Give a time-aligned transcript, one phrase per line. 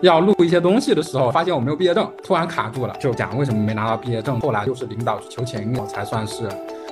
[0.00, 4.38] 要录一些东西的时候，发现我没有毕业证，突然卡住了，就讲为什么没拿到毕业证。
[4.40, 6.48] 后来又是领导去求情，我才算是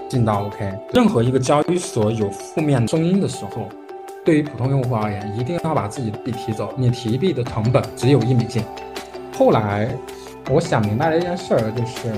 [0.08, 0.72] 进到 OK。
[0.92, 3.68] 任何一个交易所有负面声音的时候，
[4.24, 6.74] 对于普通用户而言，一定要把自己的币提走。
[6.76, 8.64] 你提币的成本只有一美金。
[9.38, 9.88] 后来
[10.50, 12.12] 我想明白了一件事儿，就是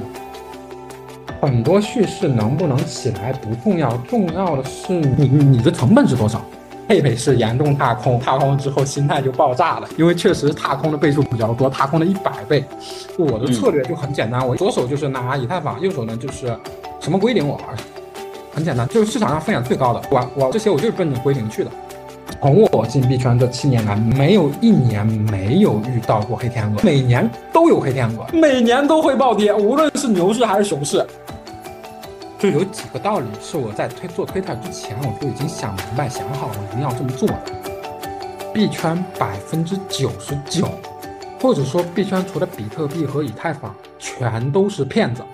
[1.41, 6.41] 很多叙事能不能起来不重要，重要的是你你的成本是多少。
[6.89, 12.65] 佩佩是严重踏空，踏空之后心态就爆炸了，因为确实踏空的倍数比较多，踏空了一百倍。
[13.19, 16.47] 我的策略就很简单，我左手就是拿以太坊，右手呢就是
[16.99, 17.65] 什么归零我玩，
[18.55, 21.71] 很简单，就是市场上风险最高的，我我这些我就是奔着归零去的。
[22.41, 31.05] 从我进币圈这七年来，没有一年没有遇到过黑天鹅，每年都有黑天鹅，每年都会暴跌，无论是牛市还是熊市。
[32.39, 37.43] 就有几个道理是我在推做推特之前我就已经想明白、想好我一定要这么做的。
[38.55, 40.69] 币圈百分之九十九，
[41.41, 45.25] 或者说币圈除了比特币和以太坊，全都是骗子、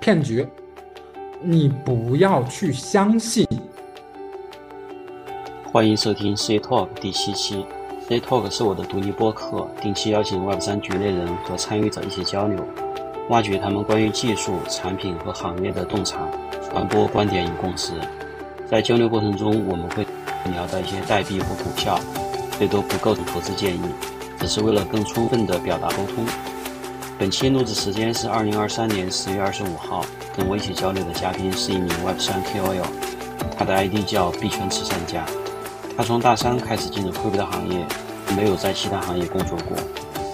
[0.00, 0.44] 骗局。
[1.40, 3.46] 你不要去相信。
[5.72, 7.64] 欢迎收听 C Talk 第七期。
[8.08, 12.58] C Talk 是我的独立播客，定期邀请 Web 三局内人和参与者一起交流。
[13.30, 16.18] 挖掘他们关于技术、产品和行业的洞察，
[16.68, 17.92] 传播观点与共识。
[18.68, 20.04] 在交流过程中，我们会
[20.52, 21.96] 聊到一些代币或股票，
[22.58, 23.80] 最多不构成投资建议，
[24.40, 26.26] 只是为了更充分的表达沟通。
[27.20, 30.04] 本期录制时间是二零二三年十月二十五号，
[30.36, 32.82] 跟我一起交流的嘉宾是一名 Web 三 KOL，
[33.56, 35.24] 他的 ID 叫币圈慈善家。
[35.96, 37.86] 他从大三开始进入科比的行业，
[38.36, 39.76] 没有在其他行业工作过，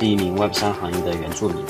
[0.00, 1.62] 是一名 Web 三行业的原住民。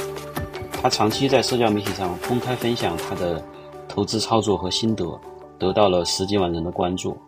[0.87, 3.45] 他长期在社交媒体上公开分享他的
[3.89, 5.21] 投资操作和心得，
[5.59, 7.19] 得到了十几万人的关注。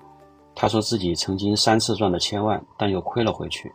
[0.55, 3.73] 他说自己曾经三次赚了千万，但又亏了回去。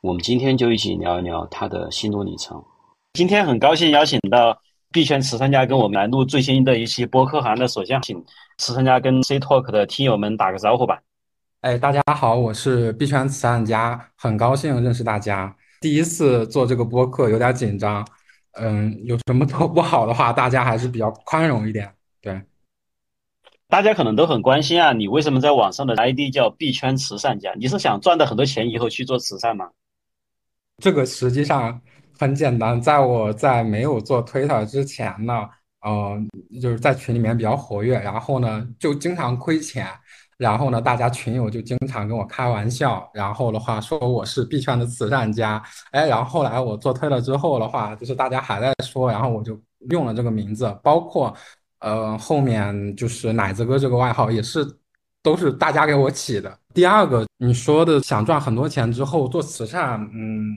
[0.00, 2.62] 我们今天就一起聊一聊他的心路历程。
[3.14, 4.56] 今天很高兴邀请到
[4.92, 8.24] 币圈慈善家跟我们来录最新的一期播客行的首先请
[8.58, 11.00] 慈善家跟 C Talk 的听友们打个招呼吧。
[11.62, 15.52] 哎，大家好，我是币圈慈善家，很高兴认识大家。
[15.80, 18.06] 第一次做这个播客，有点紧张。
[18.58, 21.92] 嗯，有什么做不好的话，大家还是比较宽容一点。
[22.20, 22.40] 对，
[23.68, 27.52] 大家可能都很关心啊，你为什么在网上的 ID 叫币圈慈善家？
[27.54, 29.70] 你是想赚到很多钱以后去做慈善吗？
[30.82, 31.80] 这个实际上
[32.18, 35.48] 很简单，在我在没有做 Twitter 之前呢，
[35.82, 36.18] 呃，
[36.60, 39.86] 就是在群里面比较活跃，然后呢就经常亏钱。
[40.38, 49.58] 然后呢，大家群友就经常跟我开玩笑，然后的话说我是币圈的慈善家，哎，然后后来我做推了之后的话，就是大家还在说，然后我就
[49.90, 51.34] 用了这个名字，包括
[51.80, 54.66] 呃后面就是奶子哥这个外号也是
[55.22, 56.58] 都是大家给我起的。
[56.74, 60.54] 第二个你说的想赚很多钱之后做慈善，嗯，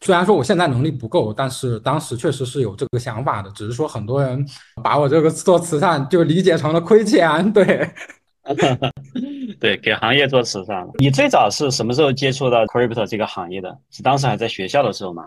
[0.00, 4.44] 虽然说我现在能力不够，但是当时确实是有这个想法的，只是说很多人
[4.82, 7.88] 把我这个做慈善就理解成了亏钱，对。
[9.60, 10.88] 对，给行业做慈善。
[10.98, 13.76] 你最早是什么时候接触到 crypto 这个行业的？
[13.90, 15.26] 是当时还在学校的时候吗？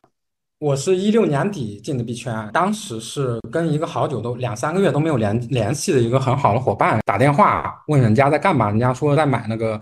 [0.60, 9.80] 我是一六年底进的币圈，当时是跟一个好久都两三个月都没有联联系的一个很好的伙伴打电话问人家在干嘛，人家说在买那个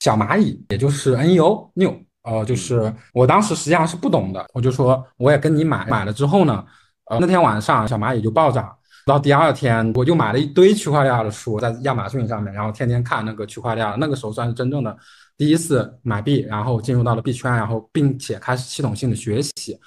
[0.00, 6.64] 小蚂蚁，也就是 NEO New，呃，就是我当时实际上是不懂的，我就说我也跟你买，买了之后呢，
[7.10, 8.74] 呃，那天晚上小蚂蚁就暴涨。
[9.04, 13.94] 到第二天，我就买了一堆区块链的书，在亚马逊上面，然后天天看那个区块链。
[13.98, 14.96] 那个时候算是真正的
[15.36, 19.78] 第一次买币，然后进入到了币圈，然后并且开始系统性的学习。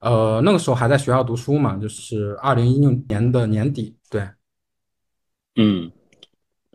[0.00, 3.96] 呃，那个时候还在学校读书嘛，就是二零一六年的年底。
[4.10, 4.26] 对，
[5.56, 5.90] 嗯，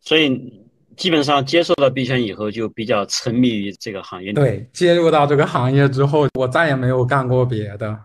[0.01, 4.33] 所以基本上接受到币圈以后，就比较沉迷于这个行业。
[4.33, 7.99] 对，接入到这个行业之后，我再也没有干过别的。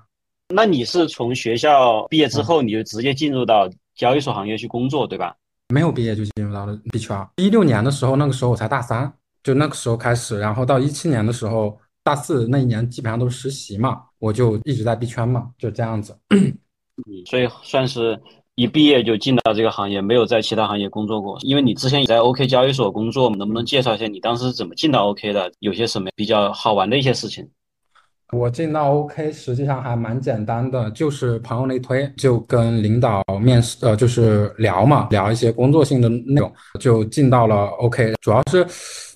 [0.48, 5.34] 那你是从学校毕业之后，你就直接进入到交易所行业去工作，对吧？
[5.68, 7.16] 没有毕业就进入到了币圈。
[7.36, 9.10] 一六年的时候，那个时候我才大三，
[9.42, 16.14] 就那个时候开始，然后到一七年的时候，大四那一年基本上都是实习嘛，我就一直在币圈嘛，就这样子。
[17.26, 18.20] 所以算是
[18.54, 21.38] 一毕业就进到这个行业，没有在其他行业工作过。
[21.40, 25.50] 因为你之前也在 OK 交易所工作，能不能介绍一下你当时怎么进到 OK 的？
[25.60, 27.48] 有些什么比较好玩的一些事情？
[28.34, 38.66] 我进到 OK，实际上还蛮简单的，就是朋友内推，就跟领导面试，呃，就是聊嘛，聊一些工作性的内容，就进到了 OK，主要是。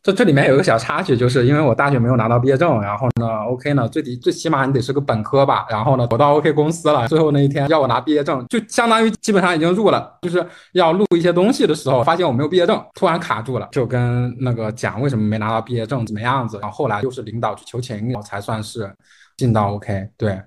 [0.02, 18.92] 这这里面有一个小插曲，就是因为我大学没有拿到毕业证，然后呢，OK 呢，最低最起码你得是个本科吧，然后呢，我到 OK 公司了，最后那一天要我拿毕业证，就相当于基本上已经入了，就是要录一些东西的时候，发现我没有毕业证，突然卡住了，就跟那个讲为什么没拿到毕业证怎么样子，然后后来又是领导去求情，我才算是
[19.36, 20.08] 进到 OK。
[20.16, 20.40] 对，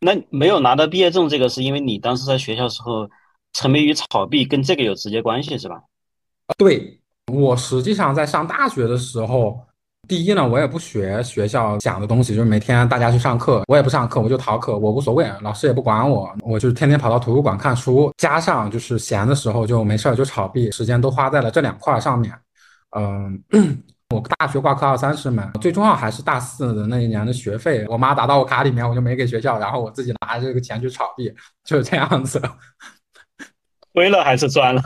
[0.00, 3.08] 那没有拿到毕业证，这个是因为你当时在学校时候
[3.52, 5.80] 沉迷于炒币，跟这个有直接关系是吧？
[6.58, 6.99] 对
[7.32, 9.60] 我实际上在上大学的时候。
[10.08, 22.34] 第一呢，我也不学学校讲的东西，就是每天大家去上课，我也不上课，我就逃课，我无所谓，老师也不管我，我就天天跑到图书馆看书，加上就是闲的时候就没事儿就炒币，时间都花在了这两块上面。
[22.96, 23.40] 嗯，
[24.12, 32.42] 我大学挂科二三十门，最重要还是大四的那一年的学费，我妈打到我卡里面，我就没给学校，然后我自己拿这个钱去炒币，就是这样子。
[33.94, 34.82] 亏了还是赚了？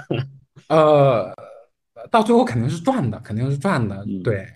[0.68, 1.32] 呃，
[2.10, 4.46] 到最后肯定是赚的，肯定是赚的，对。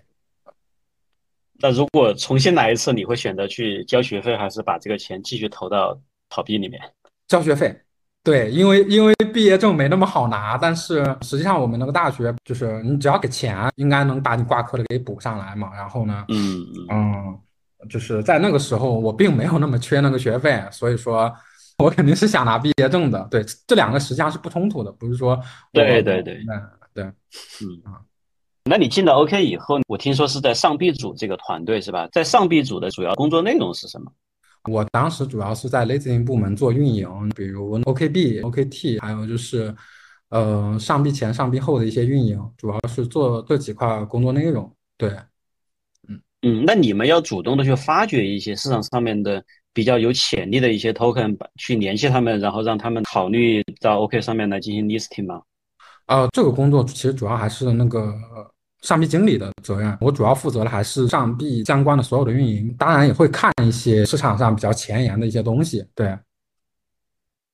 [1.60, 6.00] 那如果重新来一次，你会选择去交学费，还是把这个钱继续投到
[6.30, 6.80] 炒币里面？
[7.26, 7.76] 交学费，
[8.22, 15.74] 对，因为因为毕业证没那么好拿，但是实际上我们那个大学就是你只要给钱，应该能把你挂科的给补上来嘛。
[15.74, 17.38] 然后呢，嗯嗯，
[17.88, 21.34] 就是在那个时候我并没有那么缺那个学费，所以说
[21.78, 23.26] 我肯定是想拿毕业证的。
[23.30, 25.36] 对，这两个实际上是不冲突的，不是说
[25.72, 26.40] 对对对，
[26.98, 28.02] 对，嗯啊。
[28.64, 32.08] 那你进到 OK 以后，我听说是在上币组这个团队是吧？
[32.10, 34.12] 在上币组的主要工作内容是什么？
[34.68, 39.72] 我当时主要是在 Lazy 部门做运营，比如 OKB、OKT，还有就是，
[40.30, 44.70] 呃，上币前、上币后的一些运营，主要是做这几块工作内容。
[44.96, 45.10] 对，
[46.08, 49.42] 嗯嗯，那你们要主动的去发掘一些市场上面的
[49.72, 55.40] 比较有潜力的一些 token，去联系他们，然后让他们考虑到 OK 上面来进行 listing 吗？
[56.08, 58.14] 呃，这个工作其实主要还是那个。
[58.82, 65.84] 上臂经理的责任，我主要负责的还是上臂相关的所有的运营，当然也会看一些市场上比较前沿的一些东西。
[65.96, 66.16] 对，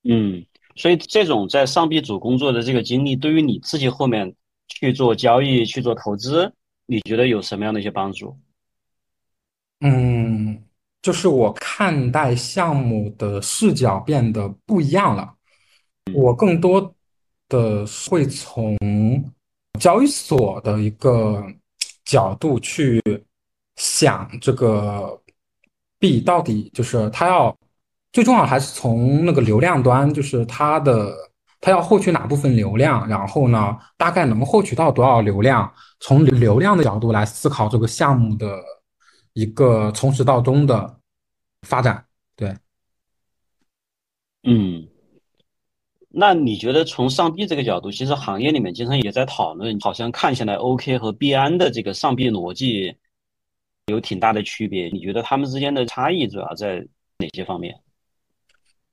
[0.02, 0.44] 嗯，
[0.76, 4.34] 所以这种在上臂组工作的这个经历，对于你自己后面
[4.68, 6.52] 去做交易、去做投资，
[6.84, 8.36] 你觉得有什么样的一些帮助？
[9.80, 10.62] 嗯，
[11.00, 15.34] 就是我看待项目的视角变得不一样了，
[16.12, 16.93] 我更多
[17.54, 18.76] 的会从。
[19.80, 21.44] 交易所的一个
[22.04, 23.02] 角度去
[23.74, 25.20] 想这个
[25.98, 27.58] 币到底就是它要
[28.12, 31.12] 最重要还是从那个流量端，就是它的
[31.60, 35.68] 它要获取哪部分流量，然后呢大概能获取到多少流量，
[35.98, 38.62] 从流量的角度来思考这个项目的
[39.32, 41.00] 一个从始到终的
[41.62, 42.06] 发展。
[42.36, 42.56] 对，
[44.44, 44.86] 嗯。
[46.16, 52.94] 那你觉得从上币这个角度，其实行业里面经常也在讨论，好像看起来 OK 和币安的这个上币逻辑
[53.86, 54.88] 有挺大的区别。
[54.90, 56.86] 你觉得他们之间的差异主要在
[57.18, 57.74] 哪些方面？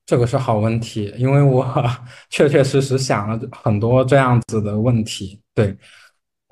[0.05, 1.65] 这个是好问题，因为我
[2.31, 5.39] 确确实实想了很多这样子的问题。
[5.53, 5.77] 对，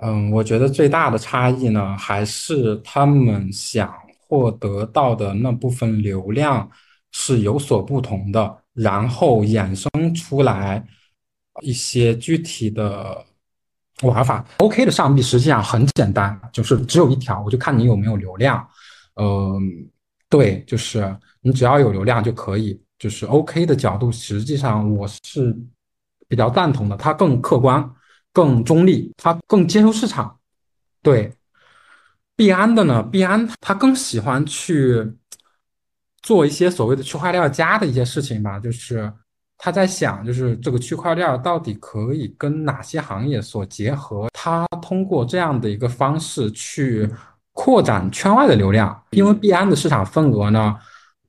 [0.04, 3.92] 嗯，我觉得最大的差异呢，还是他们想
[4.28, 6.70] 获得到的那部分流量
[7.12, 8.56] 是有所不同的。
[8.82, 10.82] 然后衍生出来
[11.62, 13.26] 一些具体的
[14.04, 14.46] 玩法。
[14.60, 18.66] OK 的上币实际上很简单，就是只有一条，我就看你有没有流量。
[19.16, 19.60] 嗯，
[20.30, 22.82] 对，就是你只要有流量就可以。
[22.98, 25.58] 就是 OK 的角度，实际上我是
[26.28, 27.94] 比较赞同的，它更客观、
[28.32, 30.38] 更中立，它更接受市场。
[31.02, 31.34] 对，
[32.36, 35.19] 币安的呢，币安它更喜欢去。
[36.22, 39.12] 做一些所谓的区块链加的一些事情吧，就是
[39.58, 44.30] 他在想，就是这个区块链到底可以跟哪些行业所结合？
[44.34, 47.10] 他通过这样的一个方式去
[47.54, 50.78] 扩展圈外的流量，因为币安的市场份额呢，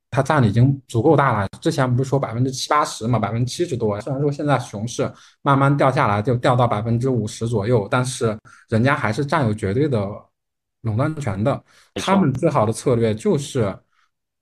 [0.09, 1.47] 它占的已经足够大了。
[1.59, 3.99] 之前不是说百分之七八十嘛，百分之七十多。
[4.01, 8.37] 虽然说现在熊市慢慢掉下来，就掉到百分之五十左右，但是
[8.69, 10.07] 人家还是占有绝对的
[10.81, 11.61] 垄断权的。
[11.95, 13.73] 他们最好的策略就是。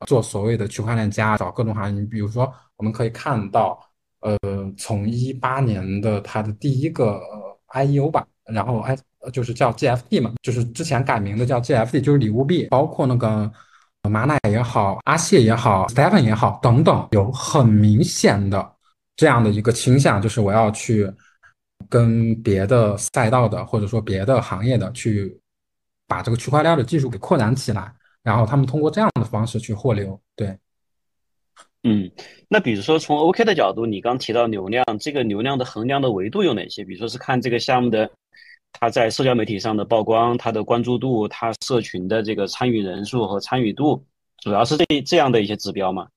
[0.06, 3.80] 做所谓的区块链加，找各种行业，你比如说，我们可以看到，
[4.22, 4.38] 呃，
[4.78, 7.22] 从一八年的它的第一个
[7.68, 8.98] I E O 吧，然后 I
[9.34, 13.52] 就是叫 G F T 嘛，就是之前改名的叫 G F T，就是礼物币，包括那个
[14.10, 18.76] 马奶也好，阿谢也好，Stephen 也好等等，有很明显的
[19.18, 21.12] 这样的一个倾向，就是我要去
[21.90, 25.38] 跟别的赛道的或者说别的行业的去
[26.08, 27.94] 把这个区块链的技术给扩展起来。
[28.22, 30.58] 然后他们通过这样的方式去获流，对，
[31.84, 32.12] 嗯，
[32.50, 36.84] 那比如说从 OK 的角度，你刚提到流量，这个流量的衡量的维度有哪些？
[36.84, 38.12] 比如说是看这个项目的
[38.74, 44.04] 它在社交媒体上的曝光、它的关注度、它社群的这个参与人数和参与度，
[44.40, 46.10] 主要是这这样的一些指标吗？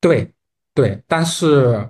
[0.00, 0.32] 对，
[0.72, 1.86] 对，但是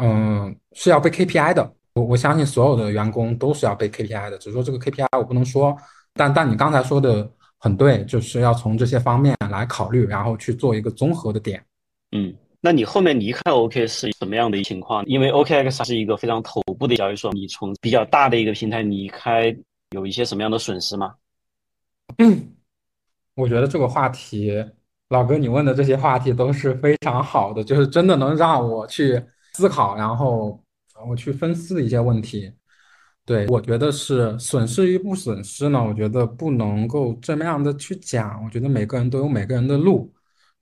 [0.00, 1.72] 嗯，是要被 KPI 的。
[1.94, 5.76] 我我相信所有的员工都是要被 KPI 的，只是说这个 KPI 我不能说。
[6.12, 7.30] 但但你刚才说的。
[7.58, 11.62] 很对，就是要从这些方面来考虑，然后去做一个综合的点。
[12.12, 15.04] 嗯，那你后面离开 OK 是什么样的一情况？
[15.06, 19.54] 因为 OKX 是一个非常头部的交易所，你从比较大的一个平台离开，
[19.90, 21.14] 有一些什么样的损失吗？
[22.18, 22.54] 嗯，
[23.34, 24.52] 我觉得这个话题，
[25.08, 29.22] 老哥，你问的这些话题都是非常好的，就是真的能让我去
[29.54, 30.62] 思考，然后
[31.08, 32.52] 我去分析的一些问题。
[33.28, 35.84] 对，我觉得是损失与不损失呢？
[35.84, 38.42] 我觉得不能够这么样的去讲。
[38.42, 40.10] 我觉得每个人都有每个人的路，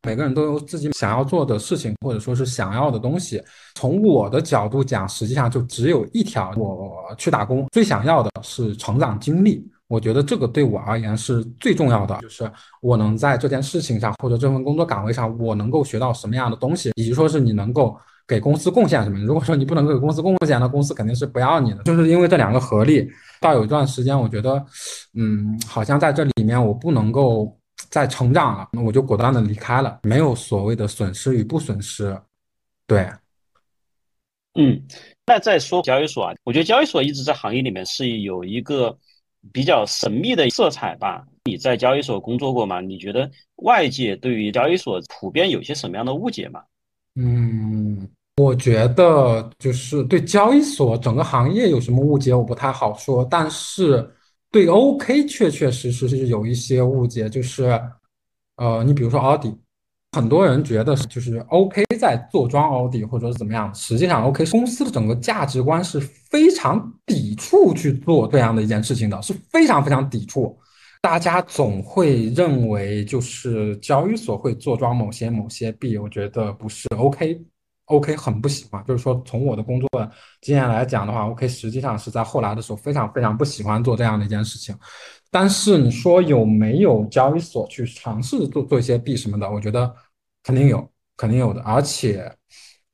[0.02, 3.40] 每个人都有自己想要做的事情，或者说是想要的东西。
[3.76, 9.64] 从我的角度讲，实际上就只有一条：我去打工，最想要的是成长经历。
[9.86, 12.50] 我觉得这个对我而言是最重要的，就是
[12.82, 17.96] 我能在这件事情上或者这份工作岗位上，我能够学到什么样的东西，以及说是你能够。
[18.26, 19.18] 给公司贡献什么？
[19.20, 21.82] 如果说你不能给公司贡献，那公司肯定是不要你的。
[21.84, 23.08] 就是因为这两个合力，
[23.40, 24.64] 到有一段时间，我觉得，
[25.14, 27.56] 嗯，好像在这里面我不能够
[27.88, 32.20] 再成长了，那我就果断的离开了，没有所谓的损失与不损失。
[32.88, 33.08] 对，
[34.54, 34.82] 嗯，
[35.24, 38.96] 那再说交易所啊，我觉得交易所一直在行业里面是有一个
[39.52, 41.24] 比较神秘的色彩吧。
[41.44, 42.80] 你在交易所工作过吗？
[42.80, 46.60] 你觉得外界对于交易所普遍有些什么样的误解吗？
[47.14, 48.08] 嗯。
[48.36, 53.24] 我觉得就是对交易所整个行业有什么误解，我不太好说。
[53.24, 54.06] 但是
[54.50, 57.80] 对 OK 确确实实是有一些误解，就是
[58.56, 59.56] 呃，你比如说奥迪，
[60.12, 70.54] 很多人觉得就是 OK 在坐庄奥迪或者是怎么样，实际上 OK 公司的整个价值观是非常抵触去做这样的一件事情的，是非常非常抵触。
[71.00, 77.40] 大家总会认为就是交易所会坐庄某些某些币，我觉得不是 OK。
[77.86, 79.88] OK，很不喜欢，就是说从我的工作
[80.40, 84.76] 经验来讲的话，OK 实际上是在后来的时候非常非常不喜欢做这样的一件事情。
[85.30, 89.48] 但是你说有没有交易所去尝试做做一些币什么的？
[89.48, 89.94] 我觉得
[90.42, 91.60] 肯定有，肯定有的。
[91.62, 92.28] 而且，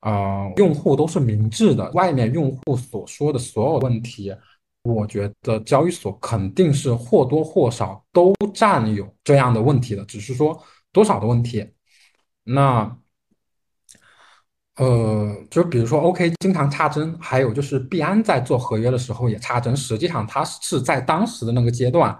[0.00, 4.34] 呃，用户都是明智的，外面用户所说的所有问题，
[4.82, 11.66] 我觉得交易所肯定是或多或少都占有这样的问题的，只是说多少的问题。
[12.44, 12.94] 那。
[14.82, 19.76] 呃，就比如说，OK 经常插针，还有就是币安在做合约的时候也插针。
[19.76, 22.18] 实际上，它是在当时的那个阶段，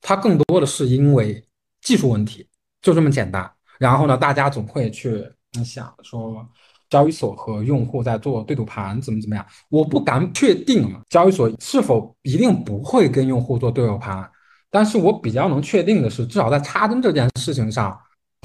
[0.00, 1.40] 它更多的是因为
[1.82, 2.48] 技术问题，
[2.82, 3.48] 就这么简单。
[3.78, 5.24] 然后呢，大家总会去
[5.64, 6.44] 想说，
[6.88, 9.46] 交易所和用户在做对赌盘，怎么怎么样？
[9.68, 14.28] 我不敢确定交易所是否一定不会跟用户做对赌盘，
[14.68, 17.96] 但是我比较能确定的是，至少在插针这件事情上，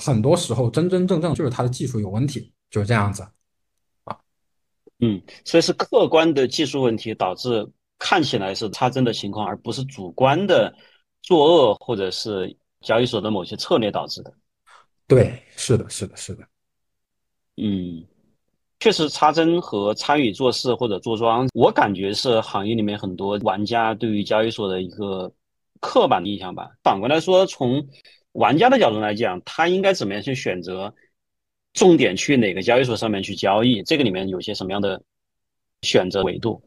[0.03, 3.25] 很多时候真真正正就是它的技术有问题，就是这样子。
[4.99, 7.67] 嗯，所以是客观的技术问题导致
[7.99, 10.73] 看起来是插针的情况，而不是主观的
[11.21, 14.33] 作恶或者是交易所的某些策略导致的。
[15.07, 16.43] 对，是的，是的，是的。
[17.57, 18.05] 嗯，
[18.79, 25.31] 确实插针和参与做事或者做庄，我感觉是行业里面很多玩家对于交易所的一个
[25.81, 26.71] 刻板印象吧。
[26.83, 27.85] 反过来说，从
[28.31, 30.93] 玩家的角度来讲，他应该怎么样去选择？
[31.75, 33.83] 重点去哪个交易所上面去交易？
[33.83, 35.03] 这个里面有些什么样的
[35.81, 36.61] 选择维度？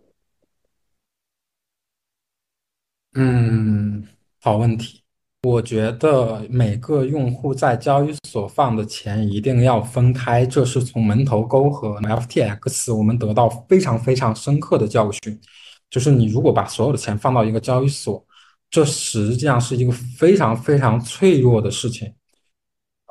[3.14, 4.06] 嗯，
[4.40, 5.02] 好问题。
[5.42, 15.40] 我觉得每个用户在交易所放的钱一定要分开，这是从门头沟和 FTX 我们得到非常非常深刻的教训。
[15.88, 18.22] 就是你如果把所有的钱放到一个交易所，
[18.68, 22.12] 这实际上是一个非常非常脆弱的事情，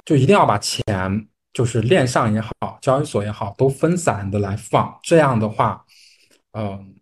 [0.06, 0.84] 就一定要把钱。
[1.58, 5.84] 就是链上也好，交易所也好，都分散的来放，这样的话，
[6.52, 6.94] 嗯，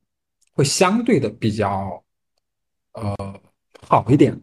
[0.53, 2.01] 会相对的比较，
[2.93, 3.13] 呃，
[3.85, 4.41] 好一点。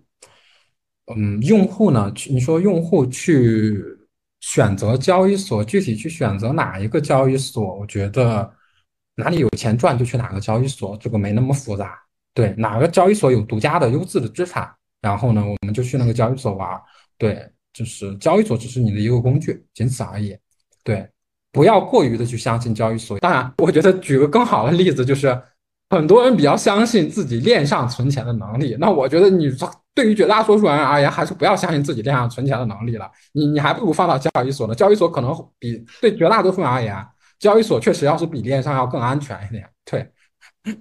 [1.17, 3.83] 嗯，用户呢，你说用户去
[4.41, 8.55] 选择交易所，具体去选择哪一个交易所，我觉得
[9.15, 11.99] 哪里有钱赚就去哪个交易所，这个没那么复杂。
[12.35, 16.79] 对，哪个交易所有独家的优质的资产，然后呢，我们就去那个交易所玩。
[17.17, 17.51] 对。
[17.73, 20.37] 就是交易所只是你的一个工具，仅此而已。
[20.85, 21.09] 对，
[21.51, 23.19] 不要过于的去相信交易所。
[23.19, 25.41] 当然，我觉得举个更好的例子，就是
[25.91, 28.77] 很多人比较相信自己链上存钱的能力。
[28.81, 29.51] 那我觉得你
[29.95, 33.11] 对于绝大多数人而言，还是不要相信自己链上存钱的能力了。
[33.33, 34.75] 你你还不如放到交易所呢。
[34.75, 36.97] 交易所可能比对绝大多数人而言，
[37.39, 39.69] 交易所确实要是比链上要更安全一点。
[39.85, 40.11] 对，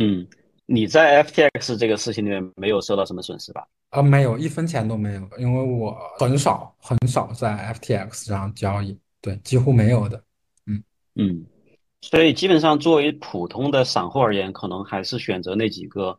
[0.00, 0.26] 嗯，
[0.72, 3.66] 你在 FTX 这个事情里面没有受到什么损失吧？
[3.88, 10.22] 啊，没有一分钱都没有，因为我很少很少在 FTX 上交易，对，几乎没有的。
[10.66, 10.80] 嗯
[11.16, 11.44] 嗯，
[12.02, 16.16] 所以基本上作为普通的散户而言，可能还是选择那几个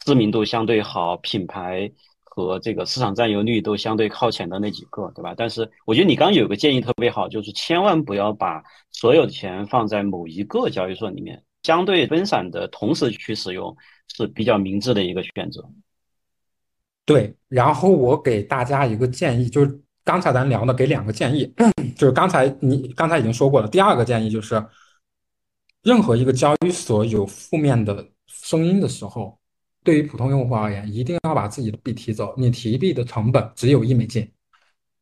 [0.00, 1.90] 知名度相对好、品牌
[2.22, 5.32] 和这个市场占有率都相对靠前的那几个，对吧？
[5.34, 8.62] 但是我觉得你刚刚有个建议特别好，就是千万不要把
[8.92, 15.68] 所有的钱放在某一个交易所里面，相对分散的同时去使用是比较明智的一个选择。
[17.04, 21.52] 对，然后我给大家一个建议，就是刚才咱聊的，给两个建议，
[21.96, 23.66] 就是刚才你刚才已经说过了。
[23.66, 24.64] 第二个建议就是，
[25.82, 29.36] 任何一个交易所有负面的声音的时候。
[29.82, 32.34] 对于普通用户而言，一定要把自己的币提走。
[32.36, 34.28] 你提币的成本只有一美金。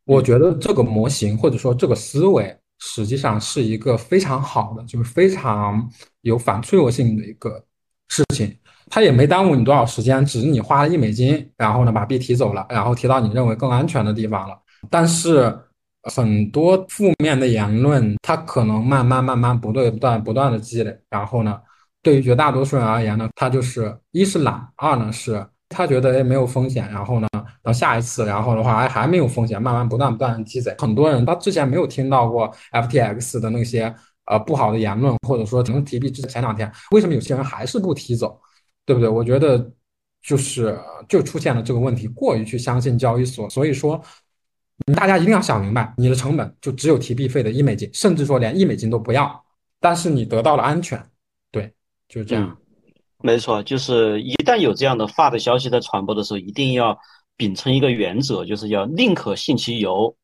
[0.05, 2.55] 我觉得这个模型或者说这个思维
[2.87, 7.65] 实际上是一个非常好的，就是非常有反脆弱性的一个
[8.09, 8.55] 事情。
[8.91, 14.57] 它也没耽误你多少时间，只是你花了一美金，然后呢把币提走了，然后提到你认为更安全的地方了。
[14.91, 15.59] 但是
[16.03, 21.59] 很多负面的言论，它可能慢慢慢慢不对不断不断的积累，然后呢？
[22.03, 27.27] 对于绝大多数人而言呢，他就是一是懒，二呢是他觉得哎没有风险，然后呢，
[27.63, 30.75] 到下一次，然后的话哎还没有风险，慢慢不断不断积累。
[30.79, 33.95] 很多人他之前没有听到过 FTX 的那些
[34.27, 38.41] 呃不好的言论，或者说只能提币之前两天，为什么有些人还是不提走，
[38.85, 39.09] 对不对？
[39.09, 39.71] 我觉得
[40.23, 44.01] 就是就出现了这个问题，过于去相信交易所，所以说
[44.97, 49.45] 大家一定要想明白，你的成本就只有提币费的一美金，甚至说连一美金都不要，
[49.81, 51.01] 但是你得到了安全。
[51.53, 51.73] 对
[52.09, 52.57] 就是这样，
[53.23, 56.99] 没错，就是一旦有这样的发的消息在传播的时候，一定要
[57.37, 60.15] 秉承一个原则，就是要宁可信其有，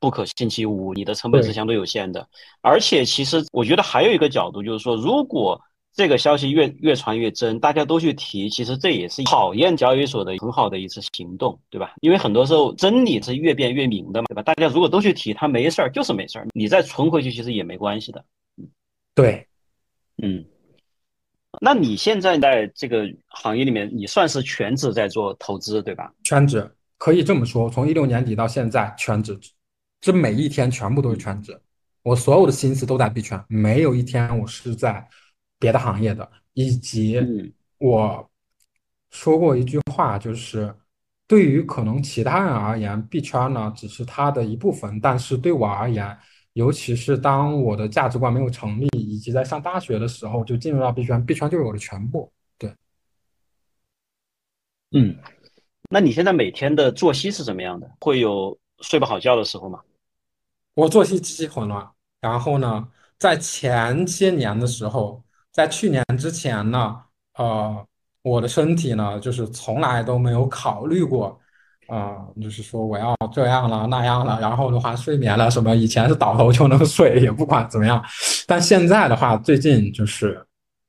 [0.00, 0.94] 不可信其无。
[0.94, 2.26] 你的成本是相对有限的，
[2.60, 5.60] 而且其实我觉得还有一个角度，就是说，如果
[5.92, 11.94] 这个消息越越传越真，大家都去提，其实这也是考验交易所的很好的一次行动，对吧？
[12.00, 14.42] 因为很多时候真理是越辩越明的嘛，对吧？
[14.42, 18.24] 大家如果都去提，他没事儿就是没事儿，你再存回去其实也没关系的。
[19.14, 19.46] 对，
[20.22, 20.44] 嗯。
[21.60, 26.12] 那你现在在这个行业里面，你算是全职在做投资，对吧？
[26.22, 29.38] 全职可以这么说，从一六年底到现在，全职，
[30.00, 31.58] 这每一天全部都是全职。
[32.02, 35.06] 我所有的心思都在币圈，没有一天我是在
[35.58, 36.28] 别的行业的。
[36.52, 37.20] 以及
[37.78, 38.30] 我
[39.10, 40.74] 说过一句话，就是
[41.26, 46.16] 对于可能其他人而言，币圈呢只是他的一部分，但是对我而言。
[46.54, 52.32] 尤其是当我的价值观没有成立，以及在上大学的时候就进入到币圈，币圈就是我的全部。
[52.56, 52.72] 对，
[54.92, 55.16] 嗯，
[55.90, 57.90] 那你现在每天的作息是怎么样的？
[58.00, 59.80] 会有睡不好觉的时候吗？
[60.74, 61.88] 我作息极其混乱。
[62.20, 62.88] 然后呢，
[63.18, 67.02] 在前些年的时候，在去年之前呢，
[67.34, 67.86] 呃，
[68.22, 71.38] 我的身体呢，就是从来都没有考虑过。
[71.86, 78.02] 啊，就是说我要这样了那样了，然后的话睡眠了什么，以前是倒头就能睡，也不管怎么样。
[78.46, 80.40] 但现在的话，最近就是，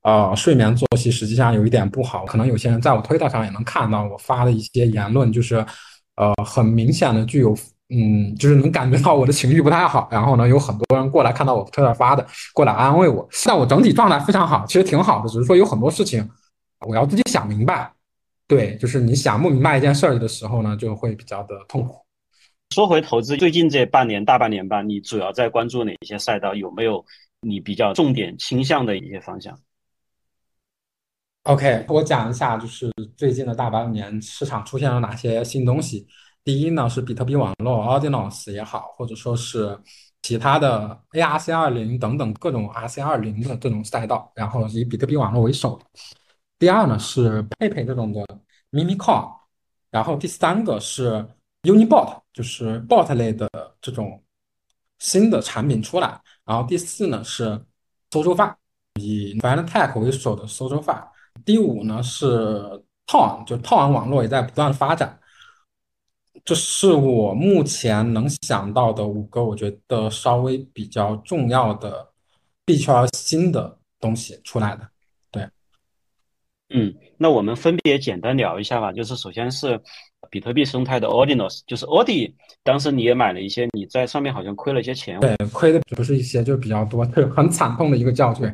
[0.03, 2.25] 呃，睡眠作息实际上有一点不好。
[2.25, 5.65] 可能有些人在我推特上也能看到我发的一些言论，就是，
[6.15, 7.53] 呃，很明显的具有，
[7.89, 10.07] 嗯，就是能感觉到我的情绪不太好。
[10.09, 13.27] 然后呢，有很多人过来看到我推特发的，过来安慰我。
[13.45, 16.29] 但我整体状态非常好，其实挺好的，只是说有很多事情，
[16.87, 17.91] 我要自己想明白。
[18.47, 22.05] 对，就是你想不明白一件事儿的时候呢，就会比较的痛苦。
[22.71, 26.53] 说回投资，最近这半年大半年吧，你主要在关注哪一些赛道？
[26.53, 27.03] 有没有
[27.41, 29.59] 你比较重点倾向的一些方向
[31.43, 36.07] ？OK，我讲一下，就是最近的大半年市场出现了哪些新东西。
[36.43, 39.79] 第一呢，是比特币网络 Ordinals 也好，或者说是
[40.21, 45.79] 其他的 ARC 二零等等各种 RC 二零的这种赛道，然后以比特币网络为首。
[46.57, 48.25] 第二呢是佩佩这种的
[48.71, 49.29] mini Core，
[49.91, 51.25] 然后第三个是
[51.63, 53.49] Unibot，就是 bot 类的
[53.81, 54.23] 这种
[54.99, 57.59] 新的产品出来，然后第四呢是
[58.11, 58.55] SocialFi，
[58.99, 61.07] 以 Fanatech 为首的 SocialFi，
[61.43, 65.19] 第五呢是套网，就套网网络也在不断发展，
[66.45, 72.13] 这是我目前能想到的五个我觉得稍微比较重要的
[72.63, 74.89] 币圈新的东西出来的。
[76.69, 78.91] 嗯，那我们分别简单聊一下吧。
[78.91, 79.79] 就是首先是
[80.31, 85.19] 比特币生态的 Ordinals，就是 Audi，当时你也买了一些，你在上面好像亏了一些钱。
[85.19, 88.51] 对，亏的不是一些，就比较多， 是很惨痛的一个教训。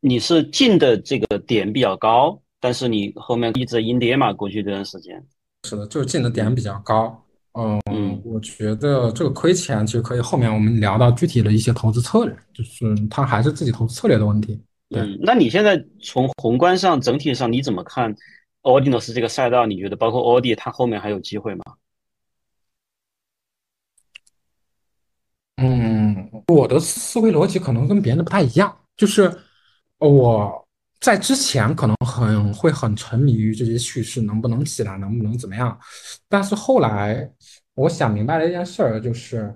[0.00, 5.24] 你是进的这个点比较高，但是你后面一直阴跌嘛，过去这段时间。
[5.62, 7.24] 是的，就是进的点比较高。
[7.54, 14.60] 嗯，我觉得这个亏钱其实可以后面我们聊到具体的一些投资策略，就是它还是自己投资策略的问题。
[14.94, 18.14] 嗯，那你现在从宏观上、整体上，你怎么看
[18.62, 19.66] Ordinals 这个赛道？
[19.66, 21.64] 你觉得包括 Audi 它后面还有机会吗？
[25.56, 29.32] 嗯，我的思维逻辑可能跟别人的不太一样，就是
[29.98, 30.66] 我
[31.00, 35.78] 在之前可能很会很沉迷于这些叙事能不能起来，能不能怎么样，
[36.28, 37.30] 但是后来
[37.74, 39.54] 我想明白了一件事儿，就是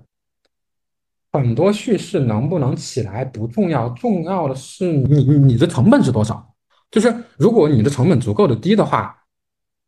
[1.31, 6.45] 很多叙事能不能起来不重要，重要的是你你的成本是多少。
[6.91, 9.15] 就是如果你的成本足够的低的话，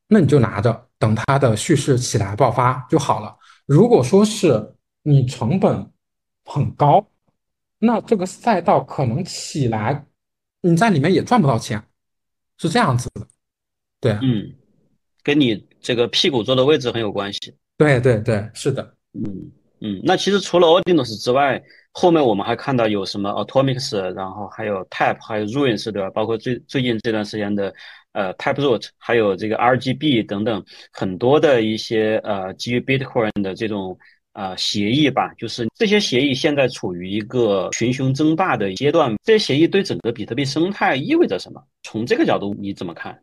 [0.07, 3.35] 那你就拿着，等它的叙事起来爆发就好了。
[3.65, 5.89] 如果说是你成本
[6.45, 7.07] 很高，
[7.79, 10.05] 那这个赛道可能起来，
[10.61, 11.81] 你在里面也赚不到钱，
[12.57, 13.25] 是这样子的。
[13.99, 14.53] 对，嗯，
[15.23, 17.55] 跟你这个屁股坐的位置很有关系。
[17.77, 18.95] 对对对，是的。
[19.13, 19.51] 嗯
[19.81, 26.09] 嗯，那其实除了 Audinos 之外，后面我们还看到有什么 Atomics，然后还有 Type，还有 Ruins，对吧？
[26.11, 27.73] 包括最最近这段时间的
[28.13, 33.97] 呃 Typeroot，还有这个 RGB 等等很多的一些呃基于 Bitcoin 的这种
[34.33, 35.33] 呃协议吧。
[35.37, 39.15] 就是这些协议现在处于一个群雄争霸的阶段。
[39.23, 41.61] 这些协议对整个比特币生态意味着什么？
[41.81, 43.19] 从这个角度你怎么看？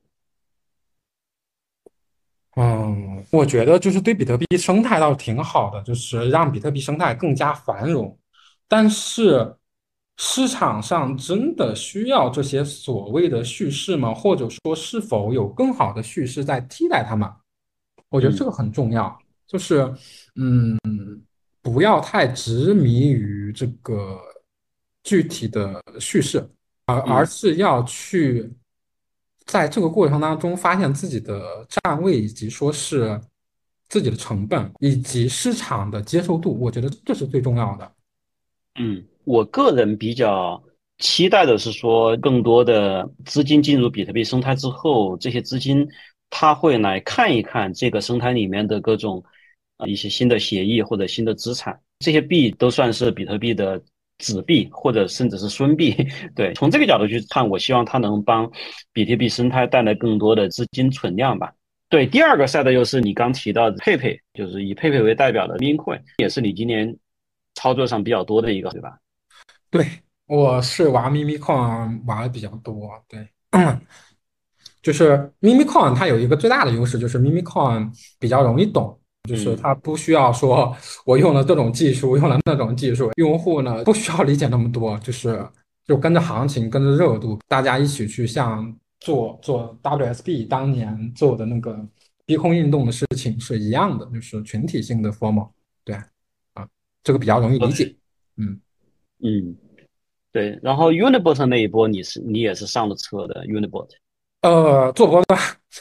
[2.61, 8.18] 嗯，我觉得就是对比特币生态倒挺好的，就是让比特币生态更加繁荣。
[8.66, 9.55] 但是
[10.16, 14.12] 市场上真的需要这些所谓的叙事吗？
[14.12, 17.31] 或者说是否有更好的叙事在替代它们？
[18.09, 19.16] 我觉得这个很重要。
[19.47, 19.94] 就是
[20.35, 20.77] 嗯，
[21.62, 24.21] 不要太执迷于这个
[25.05, 26.44] 具体的叙事，
[26.87, 28.53] 而而是要去
[29.49, 33.19] 在这个过程当中发现自己的站位，以及说是
[33.89, 36.57] 自己的成本以及市场的接受度。
[36.61, 37.93] 我觉得这是最重要的。
[38.79, 40.63] 嗯，我个人比较
[40.99, 45.89] 期待的是说，更多的资金进入比特币生态之后，这些资金
[46.29, 49.25] 他会来看一看这个生态里面的各种
[49.79, 53.83] 啊一些新的协议或者新的资产，这些币都算是比特币的
[54.18, 55.94] 子币或者甚至是孙币。
[56.37, 58.50] 对，从这个角度去看，我希望它能帮
[58.92, 61.52] 比特币生态带来更多的资金存量吧。
[61.88, 66.96] 对，第二个赛道又是你刚提到的佩佩，就是以佩佩为代表的 Mincoin，也是你今年。
[67.54, 68.96] 操作上比较多的一个，对吧？
[69.68, 69.85] 对，
[70.26, 72.88] 我是玩咪咪矿玩的比较多。
[73.09, 73.26] 对，
[74.81, 78.96] 就是咪咪矿它有一个最大的优势，就是咪咪矿比较容易懂，
[79.29, 85.47] 就是它不需要说我用了这种技术，用了那种技术，用户呢不需要理解那么多，就是
[85.85, 91.79] 就跟着行情，跟着热度，大家一起去像做做 WSB 当年做的那个
[92.27, 95.51] 逼空运动的事情是一样的，就是群体性的 formal。
[95.85, 96.05] 对啊。
[97.05, 97.97] 这个比较容易理解，
[98.37, 98.61] 嗯
[99.21, 99.57] 嗯，
[100.31, 100.59] 对。
[100.62, 103.88] 然后 Unibot 那一波，你是你也是上了车的 Unibot，
[104.42, 105.40] 呃，做波段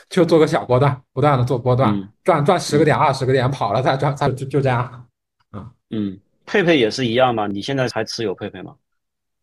[0.10, 5.06] 就做个小波段，不断的做波段，赚赚十个点、二十个点，跑了再赚，再就就这样。
[5.54, 7.48] 嗯嗯，佩佩也是一样吗？
[7.48, 8.76] 你现在还持有佩佩吗？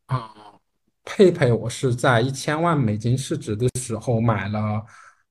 [0.07, 0.31] 啊，
[1.05, 4.83] 佩佩我是在一千万美金市值的时候买了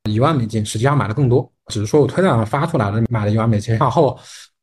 [0.10, 4.18] 一万美金，实际上买的更多，只是说我推特上发出来了，买了一万美金，然后。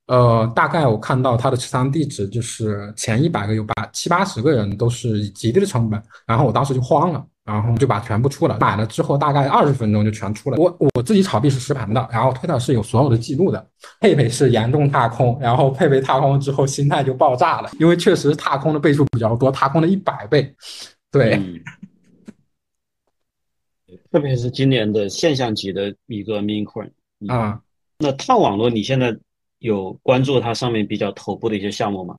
[0.06, 8.58] 呃，大概我看到它的持仓地址就是前一百个有八七八十个人都是以极低的成本，然后我当时就慌了，然后就把全部出了。
[8.60, 10.56] 买了之后大概二十分钟就全出了。
[10.56, 13.68] 我我自己炒币是实盘的，然后推特是有所有的记录的。
[14.00, 20.54] 佩佩是严重踏空，然后佩佩踏空之后心态就爆炸了，因为确实踏空的倍数比较多，踏空了一百倍。
[21.10, 21.40] 对，
[24.12, 26.90] 特别是今年的现象级的一个 meme coin
[27.28, 27.60] 啊，
[27.98, 29.16] 那套网络你现在？
[29.60, 32.16] 有关注它上面比较头部的一些项目吗？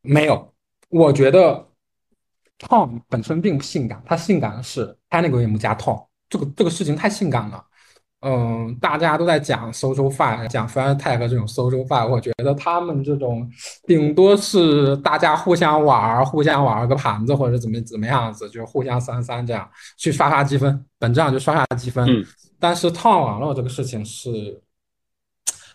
[0.00, 0.54] 没有，
[0.88, 1.65] 我觉得
[2.58, 7.64] Tom 本身并不性感，他性感的是 Telegram 加 Tom 这个这个事情太性感了。
[8.20, 13.48] 嗯，大家都在讲 social file，讲 file tag 这种 social file，我觉得他们这种
[13.86, 22.08] 顶多是大家互相玩，互相玩个盘子或者怎么怎么样子，就互相三三这样去刷刷积分，本质上就刷刷积分。
[22.58, 24.60] 但是 Tom 网络这个事情是。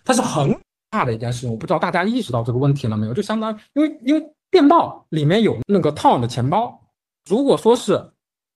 [0.03, 0.51] 它是很
[0.89, 3.13] 大的一件事情，我不知道大家意识到这个问题了没有？
[3.13, 6.79] 就相当于，因为因为电报里面有那个 Tom 的钱包，
[7.27, 8.11] 如果说是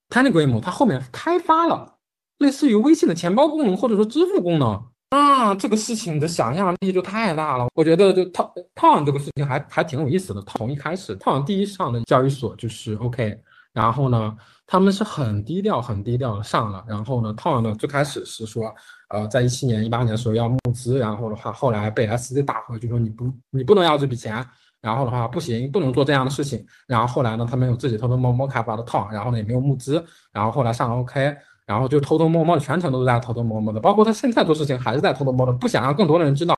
[0.10, 1.96] Telegram 它后面开发了
[2.40, 7.68] 类似于微信的钱包功能或者说支付功能啊，这个事情的想象力就太大了。
[7.74, 10.42] 我觉得就套套这个事情还还挺有意思的。
[10.42, 13.40] 从一开始，Tom 第一上的交易所就是 OK，
[13.72, 14.36] 然后呢，
[14.68, 18.76] 他们是很低调很低调的上了，然后呢，，Tom 呢最开始是说。
[19.10, 24.44] 呃，在一七年、一八年的时候要募资，然后的话，后来被 S C 打回，就说你不，你不能要这笔钱，
[24.86, 26.64] 然后的话不行，不能做这样的事情。
[26.86, 36.56] 然后后来呢，他们有自己偷偷摸摸开发的套，然后呢也没有募资，然后后来上了 OK，然后就偷偷摸摸的，全程都是在偷偷摸摸的，包括他现在做事情还是在偷偷摸的，不想让更多的人知道。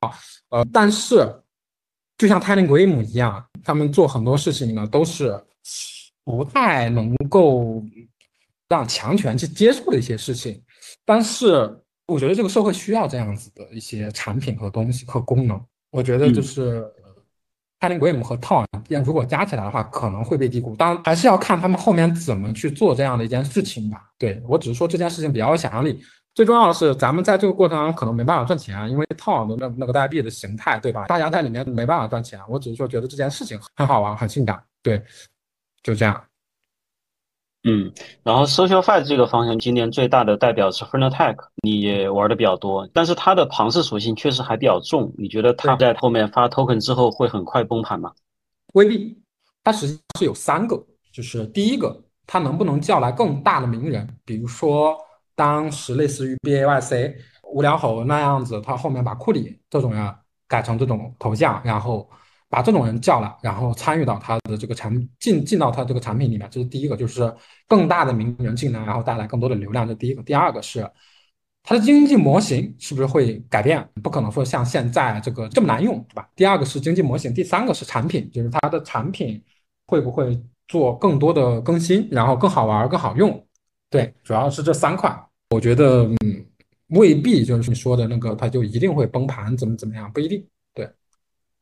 [0.49, 1.33] 呃，但是
[2.17, 5.41] 就像 Telegram 一样，他们做很多事情呢都是
[6.23, 7.81] 不太能够。
[8.69, 10.61] 让强权去接受的一些事情。
[11.05, 11.73] 但是
[12.05, 15.57] 我觉得这个社会需要这样子的一些产品和东西和功能。
[15.89, 16.85] 我觉得就是
[17.79, 18.65] Telegram 和 Tom
[19.05, 20.75] 如果加起来的话，可能会被低估。
[20.75, 24.03] 当然还是要看他们后面怎么去做这样的一件事情吧。
[24.17, 26.01] 对我只是说这件事情比较有想象力。
[26.33, 31.05] 最重要的是，咱们在这个过程当中可能没办法赚钱，因为 TON 的那那个代币的形态，对吧？
[31.07, 32.39] 大家在里面没办法赚钱。
[32.47, 35.03] 我只是说觉得这件事情很好玩，很性感，对，
[35.81, 36.23] 就这样。
[37.67, 37.91] 嗯，
[38.23, 45.13] 然后 SocialFi 这个方向今年最大的代表是 Fnatic，你也玩的比较多，但是它的庞氏属性确实还比较重。
[45.17, 48.11] 你觉得它在后面发 token 之后会很快崩盘吗？
[48.73, 49.17] 未必，
[49.63, 54.97] 它实际上是有三个，就是第一个，它能不能叫来更大的名人，比如说。
[55.37, 57.15] 当时类似于 B A Y C
[57.53, 62.09] 无聊猴那样子，它后面把库里这种呀改成这种头像，然后
[62.49, 67.33] 把这种人叫来，然后参与到他的这个产进进到他这个产品里面，这是第一个，就是
[67.67, 70.23] 更大的名人进来，然后带来更多的流量，这第一个。
[70.23, 70.89] 第二个是
[71.63, 73.85] 它的经济模型是不是会改变？
[74.01, 76.29] 不可能说像现在这个这么难用，对吧？
[76.35, 79.43] 第二个是经济模型，第三个是产品，就是它的产品
[79.87, 83.45] 会不会做更多的更新，然后更好玩、更好用？
[83.89, 85.13] 对，主要是这三块。
[85.49, 86.45] 我觉得，嗯，
[86.87, 90.45] 未必就是你说的那个，它就一定会崩盘，怎么怎么样，不一定。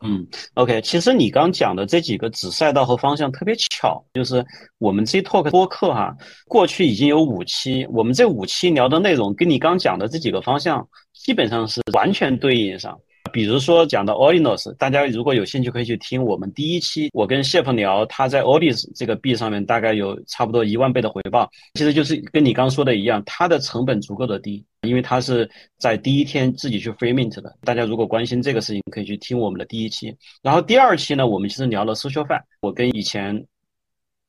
[0.03, 4.45] 嗯，OK，其实你刚讲的这几个子赛道和方向特别巧，就是
[4.77, 6.15] 我们这 Talk 播客哈，
[6.47, 12.99] 过去已经有五期，我们这五期聊的内容跟你刚讲的这几个方向基本上是完全对应上。
[13.33, 27.13] 比如说讲到 o r i n o s 大家如果有兴趣可以去听我们第一期，我跟谢鹏聊，他在 o r i n o s 这个币上面大概有差不多一万倍的回报，其实就是跟你刚说的一样，它的成本足够的低，因为他是在第一天自己去 free
[27.13, 27.55] mint 的。
[27.63, 30.15] 大家如果关心这个事情，可以去听我们的第一期。
[30.41, 33.45] 然后第二期呢，我们其实聊了 social fan，我跟以前。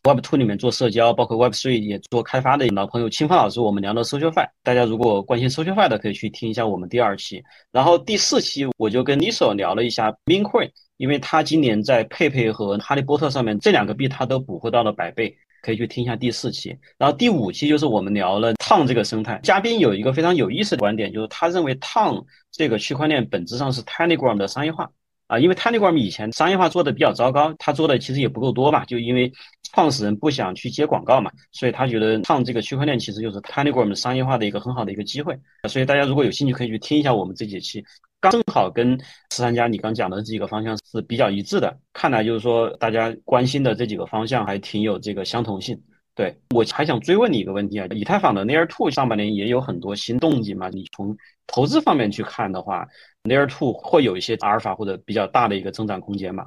[0.06, 7.42] Web Two 里面做社交，包括 Web Three 也做开发的老朋友清风老师，我们聊了 SocialFi，大家如果关心 SocialFi 的，可以去听一下我们第二期。
[7.72, 16.76] 然后第四期我就跟 Niso 聊了一下 Mincoin，因为他今年在佩佩和哈利波特上面这两个币他都捕获到了百倍，可以去听一下第四期。
[16.96, 24.88] 然后第五期就是我们聊了烫这个生态，嘉宾有一个非常有意思的观点，就是他认为烫这个区块链本质上是 Telegram 的商业化。
[25.26, 29.32] 啊，因为 Telegram 以前商业化做的比较糟糕，他做的其实也不够多嘛，就因为
[29.72, 35.36] 创始人不想去接广告嘛，所以他觉得烫这个区块链其实就是 Telegram 商业化的一个很好的一个机会。
[35.68, 37.84] 所以大家如果有兴趣，可以去听一下我们这几期，
[38.30, 38.98] 刚正好跟
[39.30, 41.78] 十三家你刚讲的这几个方向是比较一致的。
[41.92, 45.80] 看来就是说大家关心的这几个方向还挺有这个相同性。
[46.14, 50.70] 对我还想追问你一个问题啊，以太坊的 Layer Two 上半年也有很多新动静嘛？
[50.70, 51.14] 你从
[51.46, 52.88] 投资方面去看的话
[53.24, 56.46] ，Layer Two 会有一些阿尔法或者比较大的一个增长空间吗？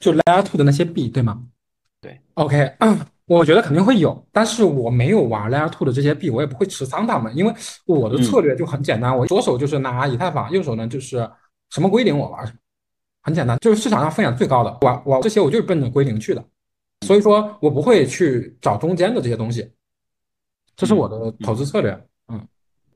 [0.00, 1.40] 就 Layer Two 的那些币，对吗？
[2.00, 2.72] 对，OK，
[3.26, 7.52] 我觉得肯定会有，但是我没有玩 Layer Two 的这些币，我也不会持仓它们，因为
[7.84, 11.28] 我的策略就很简单，我左手就是拿以太坊，右手呢就是
[11.70, 12.58] 什么归零我玩什么，
[13.22, 16.44] 很简单，就是市场上风险最高的，我我这些我就是奔着归零去的。
[17.04, 19.70] 所以说我不会去找中间的这些东西，
[20.76, 22.06] 这是我的投资策略。
[22.28, 22.46] 嗯，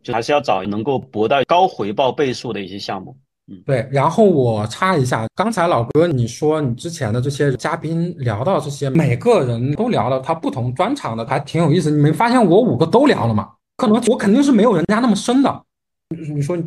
[0.03, 3.17] 就还是要找能够博到高回报倍数的一些项目。
[3.51, 3.87] 嗯，对。
[3.91, 11.91] 然后我插一下，刚才老哥你说你之前的这些嘉宾聊到这些，每个人都聊了他不同专长的，还挺有意思。
[11.91, 13.51] 你没发现我五个都聊了吗？
[13.77, 15.63] 可能我肯定是没有人家那么深的。
[16.35, 16.65] 你说你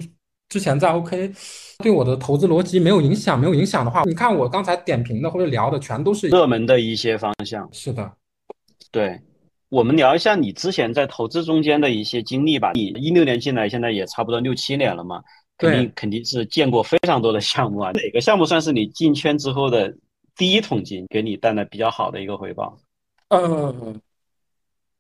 [0.50, 1.34] 之前在 OK。
[1.80, 7.68] 对我的投资逻辑没有影响，没有影响的话，你看我刚才点评的或者聊的全都是热门的一些方向。
[7.74, 8.10] 是的，
[8.90, 9.20] 对，
[9.68, 12.72] 我们聊一下你之前在投资中间的一些经历吧。
[12.74, 15.22] 你一六年进来，现在也差不多六七年了嘛，
[15.58, 17.92] 肯定肯定是见过非常多的项目啊。
[17.92, 19.96] 哪个项目算是你进圈之后的
[20.36, 22.78] 第一桶金，给你带来比较好的一个回报？
[23.30, 23.94] 呃，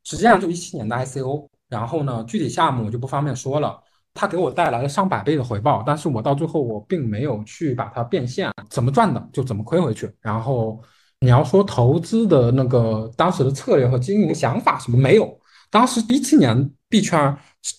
[0.03, 3.81] 实际上就一七年的 ICO，然后呢，具体项目我就不方便说了。
[4.15, 10.07] 它给我带来了上百倍的回报，但是我到最后我并没有去把它变现，怎么赚的就怎么亏回去。
[10.21, 10.79] 然后
[11.19, 15.35] 你要说投资的那个当时的策略和经营想法什么没有，
[15.71, 17.35] 当时一七年币圈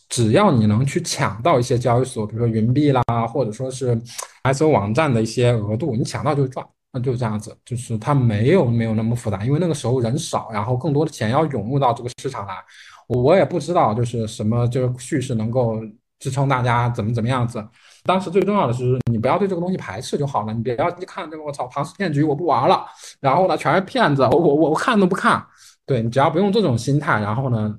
[0.09, 4.01] 只要你能去抢到一些交易所，比如说云币啦，或者说是
[4.43, 12.55] S O 网站的一些额度，你抢到就赚，那就这样子，就是它没有没有那么复杂，因为那个时候人少，然后更多的钱要涌入到这个市场来，
[13.09, 15.81] 我也不知道就是什么就是叙事能够。
[16.21, 17.63] 支撑大家怎么怎么样子？
[18.05, 20.55] 当时最重要的是你不要对这个东西排斥就好了。
[20.55, 22.87] 你不要一看这个我操庞氏骗局我不玩了，
[23.21, 25.45] 然后呢全是骗子，我我我看都不看。
[25.85, 27.77] 对你只要不用这种心态，然后呢，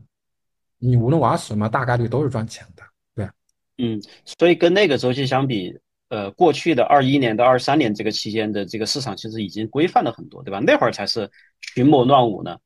[0.79, 2.83] 你无论玩什么大概率都是赚钱的。
[3.15, 3.29] 对，
[3.77, 4.01] 嗯，
[4.39, 5.77] 所以跟那个周期相比，
[6.09, 10.59] 呃，过去的二一年到二三年这个期间的这个市场其实已经规范了很多，对吧？
[10.59, 12.57] 那会儿才是群魔乱舞呢。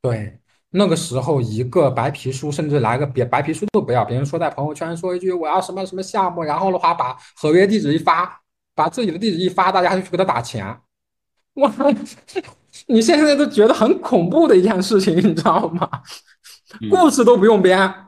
[0.00, 0.38] 对。
[0.70, 8.38] 那个时候一个白皮书，甚至来个别白皮书都不要，别人说在朋友圈说一句我要什么什么项目，然后的话把合约地址一发，
[8.74, 10.78] 把自己的地址一发，大家就去给他打钱。
[11.54, 11.72] 哇，
[12.86, 15.88] 你现在都觉得很恐怖的一件事情，你知道吗？
[16.90, 18.06] 故事都不用编，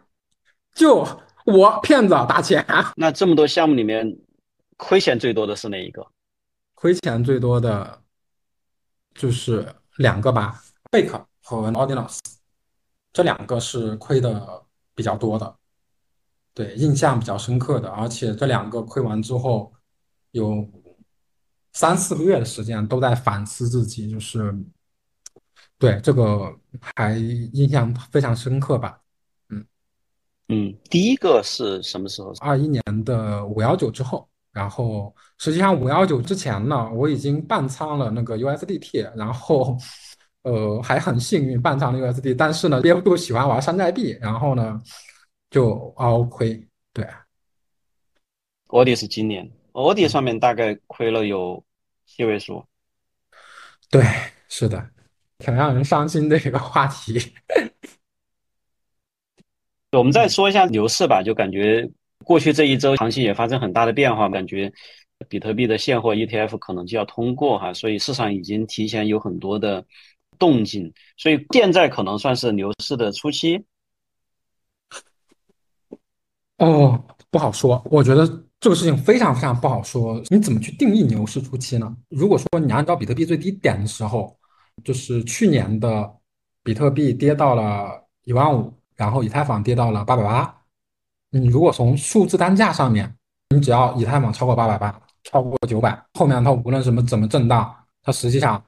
[0.75, 1.07] 就
[1.47, 2.65] 我骗子打钱。
[2.97, 4.19] 那这么多项目里面，
[4.77, 6.07] 亏钱最多的是哪一个？
[6.75, 8.03] 亏钱最多的
[9.15, 12.19] 就是两个吧，贝壳和 Audinos，
[13.13, 14.63] 这两个是亏的
[14.95, 15.57] 比较多的，
[16.55, 19.73] 对，印象比较深刻的，而且这两个亏完之后
[20.31, 20.67] 有
[21.73, 24.55] 三四个月的时间都在反思自己，就是
[25.81, 26.55] 对这个
[26.95, 27.17] 还
[27.53, 29.01] 印象非常深刻吧。
[29.49, 29.67] 嗯
[30.49, 32.33] 嗯，第一个是什么时候？
[32.41, 34.29] 二一年的五幺九之后。
[34.53, 39.77] 然后，实际上五幺九之前呢，我已经半仓了那个 USDT，然后，
[40.43, 44.83] 呃，还很幸运半仓了 USD，但是呢，憋不住喜欢玩山寨币，然后呢，
[45.51, 46.67] 就熬亏。
[46.93, 47.07] 对，
[48.67, 51.65] 奥迪是今年，奥迪上面大概亏了有
[52.05, 52.65] 七位数。
[53.89, 54.05] 对，
[54.49, 54.85] 是的，
[55.41, 57.19] 挺让人伤心的一个话题。
[59.91, 61.91] 我们再说一下牛市吧，就感觉。
[62.23, 64.71] 过去这一周，行情也发生很大的变化，感觉
[65.27, 69.83] 比特币的现货 ETF 可能就要通过哈，所以市场已经提前有很多的
[70.39, 73.65] 动静，所以现在可能算是牛市的初期。
[76.59, 78.27] 哦，不好说，我觉得
[78.61, 80.23] 这个事情非常非常不好说。
[80.29, 81.97] 你怎么去定义牛市初期呢？
[82.11, 84.39] 如果说你按照比特币最低点的时候，
[84.85, 86.11] 就是去年的
[86.63, 90.55] 比特币跌到了一万五，然后以太坊跌到了八百八。
[91.31, 93.15] 你如果从数字单价上面，
[93.51, 98.63] 你只要以太坊超过八百八，超过九百，后面它无论什么怎么震荡，它实际上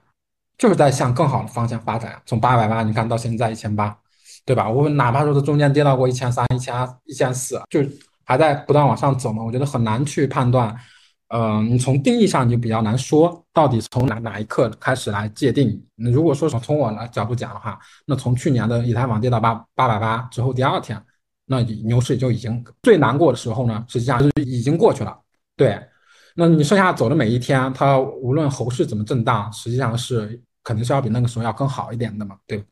[0.56, 2.20] 就是在向更好的方向发展。
[2.24, 3.96] 从八百八你看到现在一千八，
[4.44, 4.68] 对吧？
[4.68, 7.80] 我哪怕说它中间跌到过一千三、一千二、一千四，就
[8.24, 9.42] 还在不断往上走嘛。
[9.42, 10.74] 我觉得很难去判断。
[11.34, 15.82] 嗯，你从定义上就比较难说，到底从哪哪一刻开始来界定。
[15.96, 21.02] 那如果说从我的角度讲的话，那从去年的以太坊跌到八八百八之后第二天。
[21.46, 25.18] 那牛市就已经最难过的时候呢，实际上是已经过去了。
[25.56, 25.78] 对，
[26.34, 32.64] 那你剩下走的每一天，它无论猴市怎么震荡，实际上是肯定是要比那个时候要更好一点的嘛，对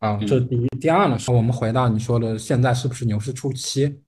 [0.00, 0.66] 啊，这是第一。
[0.80, 4.02] 第二呢，是我们回到你说的，现在是不是牛市初期？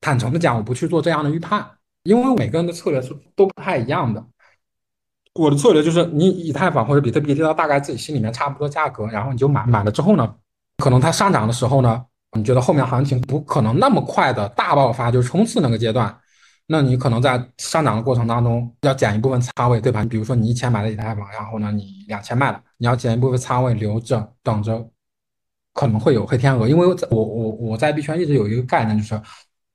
[0.00, 1.66] 坦诚的讲，我不去做这样的预判，
[2.08, 4.24] 因为每个人的策略是都不太一样的。
[5.34, 10.34] 我的策略就是，你以太坊或者比特币跌到大概自己心里面差不多价格，然后你就买，买了之后呢，
[10.78, 12.04] 可能它上涨的时候呢。
[12.32, 16.14] 你觉得后面行情不可能那么快的大爆发，就是冲刺那个阶段，
[16.66, 20.02] 那你可能在上涨的过程当中要减一部分仓位，对吧？
[20.02, 24.86] 你比如说你一千买的以太坊，然后呢你两千卖了，你要减一部分仓位留着，等着
[25.72, 26.68] 可能会有黑天鹅。
[26.68, 29.18] 因为我我我在币圈一直有一个概念，就是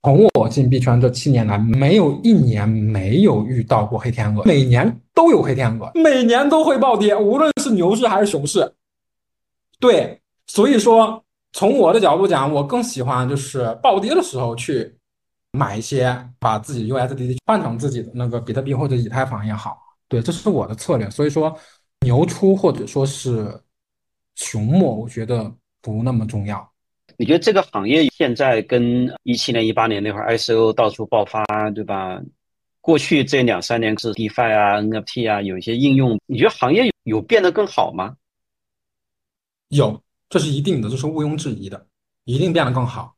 [0.04, 8.74] 从我我进币圈这七年来，没有一年没有遇到过黑天鹅，每年都有黑天鹅，每年都会暴跌，无论是牛市还是熊市。
[9.80, 11.20] 对，所以说。
[11.56, 14.92] 从我的角度讲，我更喜欢就是暴跌的时候去
[15.52, 19.78] 买一些，把自己 USDT 换成自己的那个比特币或者以太坊也好，
[20.08, 21.08] 对，这是我的策略。
[21.10, 21.56] 所以说
[22.00, 23.56] 牛出或者说是
[24.34, 25.48] 熊末，我觉得
[25.80, 26.68] 不那么重要。
[27.16, 32.20] 你觉得这个行业现在跟一七年、一八年那会儿 ICO 到处爆发，对吧？
[32.80, 38.16] 过去这两三年是 DeFi 啊、NFT 啊，有一些应用，你觉得行业有变得更好吗？
[39.68, 40.02] 有。
[40.30, 41.86] 这是一定的，这是毋庸置疑的，
[42.24, 43.14] 一定变得更好。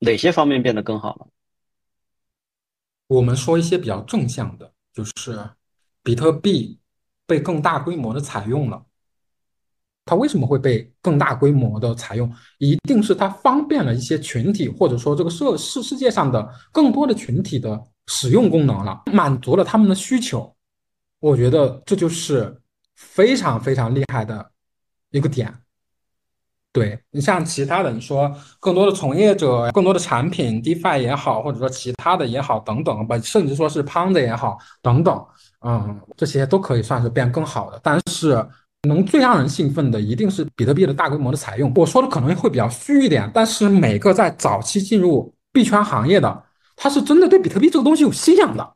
[0.00, 1.28] 哪些方面变得更好了？
[3.06, 5.48] 我们说一些比较正向的，就是
[6.02, 6.78] 比特币
[7.26, 8.84] 被更大规模的采用了。
[10.08, 12.32] 它为什么会被更大规模的采用？
[12.58, 20.54] 一定是它方便了一些群体，或者说这个社世世界上的更多的群体的使用功能了，满足了他们的需求。
[21.20, 22.60] 我觉得这就是
[22.96, 24.50] 非常非常厉害的。
[25.10, 25.50] 一个点，
[26.70, 28.30] 对你像其他的，你说
[28.60, 35.26] 更多的从业者、更多的产品，DeFi 也好，或者说其他的也好，等等吧，甚至说是 Pound 也好，等等，
[35.62, 37.80] 嗯，这些都可以算是变更好的。
[37.82, 38.46] 但是
[38.82, 41.72] 能最让人兴奋的，一定是比特币的大规模的采用。
[41.74, 46.44] 我说的可能会比较虚一点，但是每个在早期进入币圈行业的，
[46.76, 48.74] 他是真的对比特币这个东西有信仰的，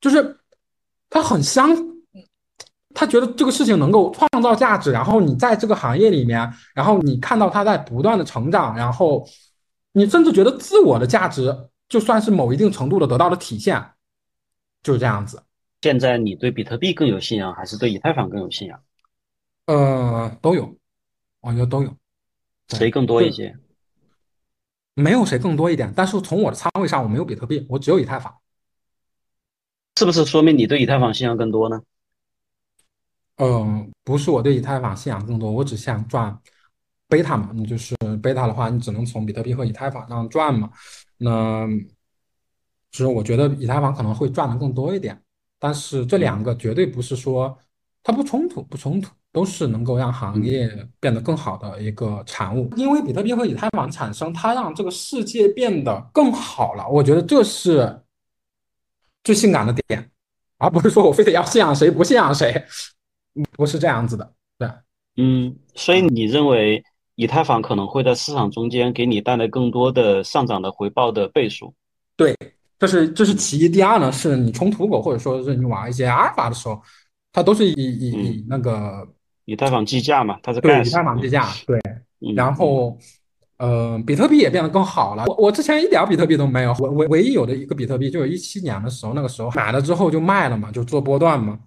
[0.00, 0.38] 就是
[1.10, 1.92] 他很相。
[2.94, 9.26] 他觉得这个事情能够创造价值，然后你在这个行业里面，然后你看到他在不断的成长，然后
[9.94, 11.56] 你甚至觉得自我的价值
[11.88, 13.82] 就算是某一定程度的得到了体现，
[14.82, 15.42] 就是这样子。
[15.80, 18.78] 现在你对比特币更有信仰，还是对以太坊更有信仰？
[19.72, 20.76] 呃，都有，
[21.40, 21.96] 我觉得都有。
[22.68, 23.56] 谁更多一些？
[24.92, 28.36] 没有谁更多一点，但是从我的仓位上，我没有比特币，我只有以太坊。
[29.96, 31.80] 是不是说明你对以太坊信仰更多呢？
[33.36, 36.38] 嗯，不是我对以太坊信仰更多，我只想赚
[37.08, 37.50] 贝塔嘛。
[37.54, 40.70] 你就是贝塔的话，你只能从比特币和以太坊上赚嘛。
[41.16, 41.66] 那
[42.90, 45.18] 就是我觉得以太坊可能会赚的更多一点，
[45.58, 47.58] 但是这两个绝对不是说
[48.02, 50.70] 它不冲突，不冲突，都是能够让行业
[51.00, 52.70] 变得更好的一个产物。
[52.76, 56.88] 因为比特币和以太坊产生，它让这个世界变得更好了。
[56.88, 58.00] 我觉得这是
[59.24, 60.10] 最性感的点，
[60.58, 62.64] 而不是说我非得要信仰谁不信仰谁，
[63.52, 64.32] 不是这样子的。
[64.58, 64.70] 对，
[65.16, 71.74] 嗯，所以你认为以太坊可能会在市场中间给你带来更多的上涨的回报的倍数？
[72.16, 72.36] 对。
[72.78, 76.82] 这是这是其一，第二呢，是你冲土狗或者说是你玩一些阿尔法的时候，
[77.30, 79.06] 它都是以以以那个
[79.44, 81.80] 以太坊计价嘛，它是对以太坊计价，对，
[82.34, 82.96] 然后
[83.58, 85.24] 呃，比特币也变得更好了。
[85.26, 91.58] 我我之前一点比特币都没有，我唯唯一有的一个比特币就是一七年的时候，那个时候买了之后就卖了嘛，就做波段嘛。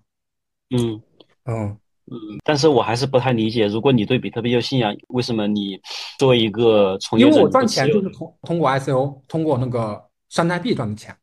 [0.76, 1.02] 嗯
[1.46, 1.78] 嗯
[2.12, 5.80] 嗯，但是我还是不太理解，如果你对比特币有信仰，为什么你
[6.18, 10.04] 作为一个从业者，因为我赚钱就是通通过 ICO，通过那个。
[10.28, 11.16] 山寨币赚的钱，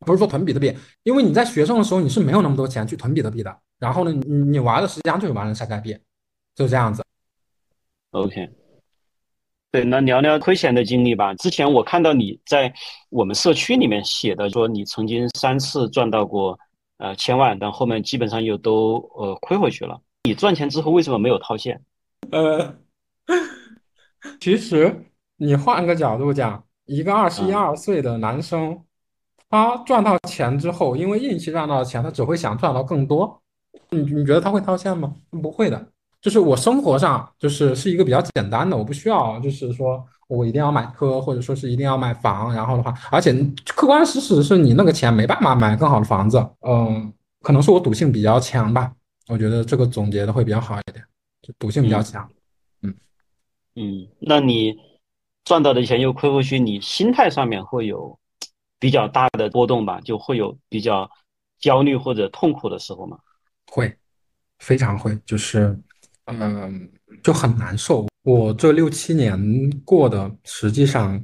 [0.00, 0.74] 不是说囤比特币，
[1.04, 3.56] 因为你在学生的时候你是没有那么多钱去囤比特币的。
[3.82, 5.98] 然后呢，你你玩的实际上就是玩的山寨币，
[6.54, 7.02] 就这样子。
[8.12, 8.48] OK，
[9.72, 11.34] 对，那聊聊亏钱的经历吧。
[11.34, 12.72] 之前我看到你在
[13.10, 16.56] 我们社区里面写的，说你曾经三次赚到过
[16.98, 20.00] 呃千万，但后面基本上又都呃亏回去了。
[20.22, 21.82] 你赚钱之后为什么没有套现？
[22.30, 22.76] 呃，
[24.40, 24.94] 其实
[25.36, 26.62] 你换个角度讲。
[26.84, 28.84] 一个二十一二岁的男生，
[29.48, 33.41] 他赚到钱之后，因为运气赚到钱，他只会想赚到更多。
[33.90, 35.14] 你你觉得他会套现吗？
[35.30, 35.86] 不会的。
[36.20, 42.54] 就是我生活上就是是一个比较简单的，我不需要就是说我一定要买车，或者说是一定要买房。
[42.54, 43.32] 然后的话，而且
[43.74, 46.38] 客观事实是你那个钱没办法买更好的房子。
[46.60, 48.92] 嗯，可能是我赌性比较强吧。
[49.28, 51.04] 我觉得这个总结的会比较好一点，
[51.42, 52.28] 就赌性比较强。
[52.82, 52.94] 嗯
[53.76, 54.76] 嗯，那你。
[55.44, 58.16] 赚到的钱又亏回去，你心态上面会有
[58.78, 60.00] 比较大的波动吧？
[60.00, 61.10] 就会有比较
[61.58, 63.18] 焦虑或者痛苦的时候吗？
[63.74, 63.96] 会，
[64.58, 65.74] 非常会，就是，
[66.26, 66.90] 嗯，
[67.22, 68.06] 就很难受。
[68.22, 69.40] 我这六七年
[69.82, 71.18] 过的，实际上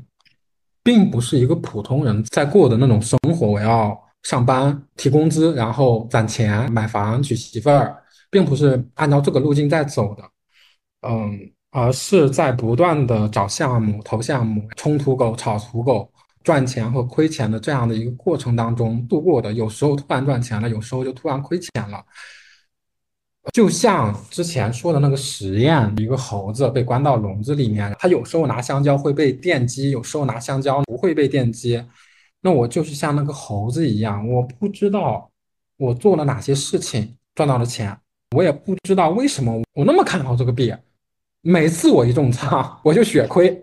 [0.82, 3.46] 并不是一个普通人在过的那种生活。
[3.46, 10.22] 我要上班提工资，然后攒钱买房娶媳妇儿，并不是按照这个路径在走的。
[11.06, 11.52] 嗯。
[11.70, 16.10] 而是在不断的找项目、投项目、冲土狗、炒土狗、
[16.42, 19.52] 赚钱和亏钱的这样的一个过程当中度过的。
[19.52, 22.04] 有时候突然赚钱了，有时候就突然亏钱了。
[23.52, 31.82] 就像之前说的那个实验，一个猴子被关到笼子里面，它有时候拿香蕉会被电击，有时候拿香蕉不会被电击。
[32.40, 35.30] 那我就是像那个猴子一样，我不知道
[35.78, 37.98] 我做了哪些事情赚到了钱，
[38.36, 40.74] 我也不知道为什么我那么看好这个币。
[41.40, 43.62] 每次我一重仓，我就血亏。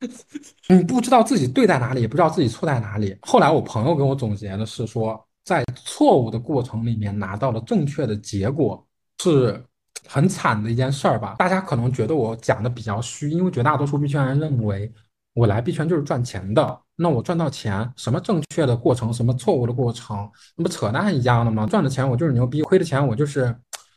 [0.68, 3.16] 你不知道自己对在哪里，也不知道自己错在哪里。
[3.22, 8.86] 后来我朋友跟我总结的是说，在错误的过程里面拿到了正确的结果，
[9.22, 9.64] 是
[10.06, 11.36] 很惨的一件事儿吧？
[11.38, 14.92] 大家可能觉得我讲的比较虚，因为绝大多数币圈人认为
[15.34, 16.80] 我来币圈就是赚钱的。
[16.96, 21.66] 那我赚到钱，什么正确的过程，什么错误的过程，那不扯淡一样的吗？
[21.66, 23.52] 赚的钱我就是牛逼，亏的钱我就是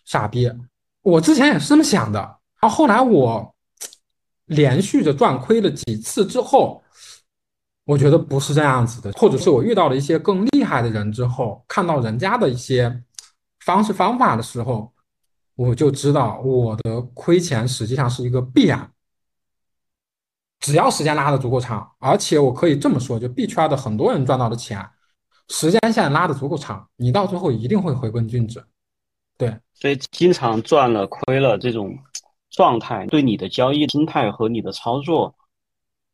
[0.05, 0.51] 傻逼。
[1.03, 2.19] 我之前也是这么想的。
[2.59, 3.53] 然后后来我
[4.47, 6.83] 连续着赚亏了几次之后，
[7.85, 13.03] 我觉得不是这样子的，或者是我遇到了一些更厉害的人之后，看到人家的一些
[13.61, 14.91] 方式方法的时候，
[15.55, 18.91] 我就知道我的亏钱实际上是一个必然。
[20.59, 24.83] 只要时间拉的足够长，而且我可以这么说，就币圈的很多人赚到的钱，
[25.49, 28.63] 时间线拉的足够长，你到最后一定会回归均值。
[29.37, 31.97] 对，所以经常赚了亏了这种。
[32.49, 35.35] 状态对你的交易心态和你的操作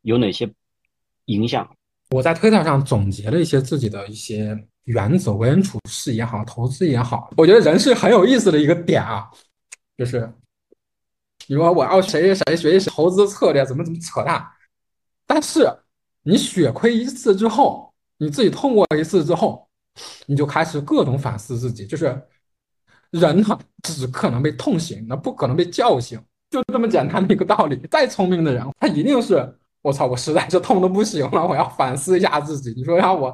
[0.02, 0.52] 有哪些
[1.26, 1.70] 影响？
[2.10, 9.30] 我在推特上总结了一些自己的一些原则，为人处事也好，投资也好，我觉得人是很有意思的一个点啊。
[9.98, 10.32] 就是
[11.48, 14.46] 你说我要谁谁谁学习投资策略，怎么怎么扯淡。
[15.26, 15.68] 但是
[16.24, 19.68] 你血亏一次之后，你自己痛过一次之后，
[20.26, 21.86] 你就开始各种反思自己。
[21.86, 22.22] 就是
[23.14, 26.20] 人呢，只可能被痛醒，那不可能被叫醒。
[26.50, 32.74] 就这么简单的一个道理，再聪明的人，他一定是我操，我实在是痛的不行了，我要反思一下自己。
[32.76, 33.34] 你说让我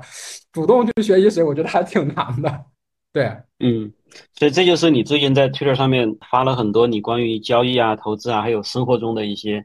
[0.51, 2.65] 主动去学习谁，我觉得还挺难的。
[3.11, 3.25] 对，
[3.59, 3.91] 嗯
[4.36, 9.63] 所以这就是你最近在 Twitter 上面发了很多你关于交易啊、投资啊，还有生活中的一些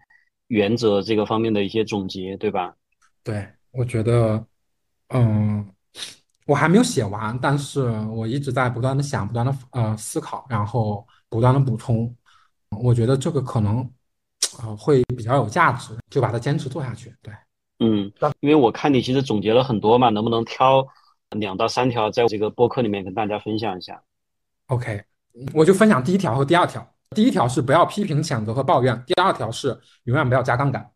[0.48, 2.74] 原则这个方面的一些总结，对吧？
[3.22, 4.44] 对，我觉得，
[5.08, 5.64] 嗯，
[6.47, 12.14] 我还没有写完，但是我一直在不断的想，不断的呃思考，然后不断的补充。
[12.70, 13.88] 我觉得这个可能，
[14.62, 17.14] 呃，会比较有价值，就把它坚持做下去。
[17.22, 17.32] 对，
[17.78, 20.86] 嗯，因为我看你其实总结了很多嘛，能不能挑
[21.30, 24.03] 两到三条在这个播客里面跟大家分享一下
[24.66, 25.03] ？OK，
[25.55, 26.86] 我就分享第一条和第二条。
[27.11, 30.90] 第一条是不要批评、谴责和抱怨；第二条是永远不要加杠杆。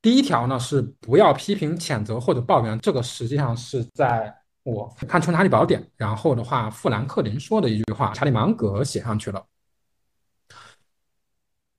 [0.00, 4.32] 第一条呢是不要批评、谴责或者抱怨，这个实际上是在
[4.64, 9.44] 我看《穷查理宝典》，然后的话，富兰克林说的一句话，查理芒格写上去了。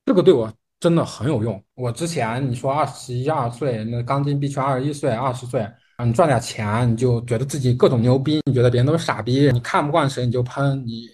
[0.05, 1.61] 这个对我真的很有用。
[1.73, 5.61] 我之前你说二十一二岁，那刚进币圈二十一岁、二十岁
[5.97, 11.09] 啊，你赚点钱你就觉得自己各种牛逼，你觉得别人都是傻逼，你看不惯谁你就喷，你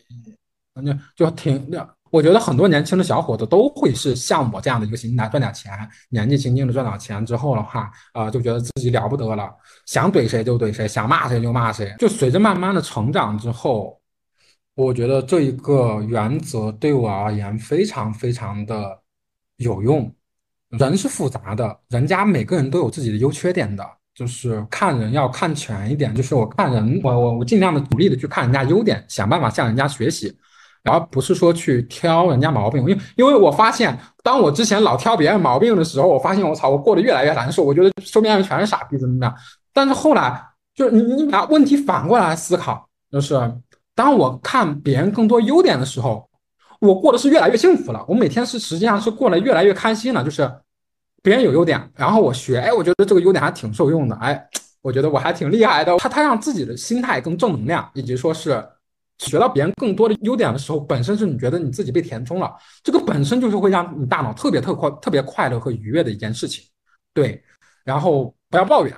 [0.86, 1.96] 就就挺那。
[2.12, 5.72] 我觉得很多年轻的小伙子都会是像我这样的一个心态，赚点钱，
[6.10, 9.50] 年纪轻轻的赚点钱之后的话，啊，就觉得自己了不得了，
[9.88, 11.96] 想怼谁就怼谁，想骂谁就骂谁。
[11.98, 13.98] 就随着慢慢的成长之后。
[14.74, 18.98] 我觉得这一个原则对我而言非常非常的
[19.58, 20.10] 有用。
[20.70, 23.86] 人是复杂的，人家每个人都有自己的优缺点的，
[24.16, 26.16] 就是看人要看全一点。
[26.16, 30.34] 就是我看人，我我我尽量的努力的去看人家优点，想办法向人家学习，
[30.84, 32.82] 而不是说去挑人家毛病。
[32.82, 37.64] 因为因为我发现，当我之前老挑别人毛病的时候，我发现我操，我过得越来越难受。
[37.64, 39.36] 我觉得身边人全是傻逼，怎么样？
[39.74, 40.42] 但是后来，
[40.76, 43.40] 就是你你把问题反过来思考，就是。
[43.94, 46.28] 当我看别人更多优点的时候，
[46.80, 48.04] 我过的是越来越幸福了。
[48.08, 50.24] 我每天是实际上是过得越来越开心了。
[50.24, 50.50] 就是
[51.22, 54.42] 别人有优点，然后我学，哎，我觉得这个优点还挺受用的，哎，
[54.82, 55.96] 我觉得我还挺厉害的。
[55.98, 58.66] 他他让自己的心态更正能量，以及说是
[59.22, 62.54] 学到别人更多的优点的时候，本身是你觉得你自己被填充了，
[62.84, 66.66] 这个本身就是会让你大脑特别特快、特别快乐和愉悦的一件事情。
[67.14, 67.42] 对，
[67.84, 68.96] 然后不要抱怨。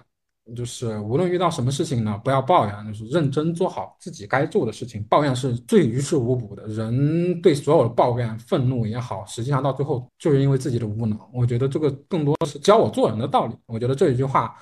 [0.58, 5.02] 就是无论遇到什么事情呢，不要抱怨，就是认真做好自己该做的事情。
[5.06, 6.68] 抱怨是最于事无补的。
[6.68, 11.18] 人对所有的抱怨、愤怒也好，实际上到最后就是因为自己的无能。
[11.34, 13.56] 我觉得这个更多是教我做人的道理。
[13.66, 14.54] 我觉得这一句话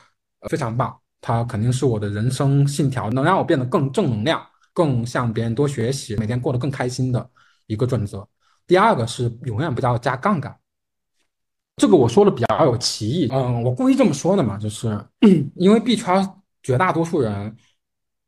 [0.52, 4.40] 非常棒，它肯定是我的人生信条，能让我变得更正能量，
[4.74, 7.30] 更向别人多学习，每天过得更开心的
[7.68, 8.28] 一个准则。
[8.68, 10.58] 第二个是永远不要加杠杆。
[11.78, 15.04] 这个我说的比较有歧义，嗯，我故意这么说的嘛，就是
[15.56, 16.30] 因为币圈
[16.62, 17.56] 绝大多数人，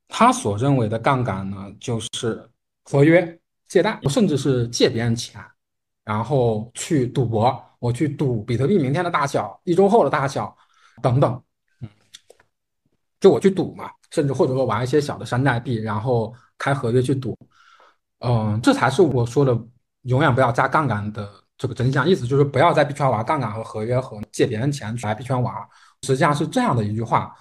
[0.07, 2.49] 他所认为的杠杆呢，就是
[2.83, 5.39] 合约借贷，甚至是借别人钱，
[6.03, 10.55] 然后去赌博，我去赌比特币明天的大小，一周后的大小，
[11.01, 11.43] 等等，
[11.81, 11.89] 嗯，
[13.19, 17.37] 就我去赌嘛，甚至或者说玩一些小的山寨币，然后开合约去赌，
[18.19, 19.59] 嗯，这才是我说的
[20.03, 21.29] 永远不要加杠杆的。
[21.55, 25.55] 这个真相意思就是不要在币圈玩杠杆和合约和借别人钱来币圈玩，
[26.01, 27.33] 实际上是这样的一句话。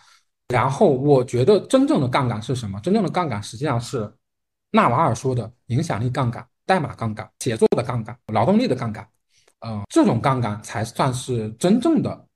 [0.48, 2.78] 然后我觉得真正的杠杆是什么？
[2.80, 4.12] 真正的杠杆实际上是
[4.70, 9.06] 纳瓦尔说的影响力杠杆、代码杠杆、写作的杠杆、劳动力的杠杆。
[9.66, 12.26] 嗯，这种杠杆才算是真正的。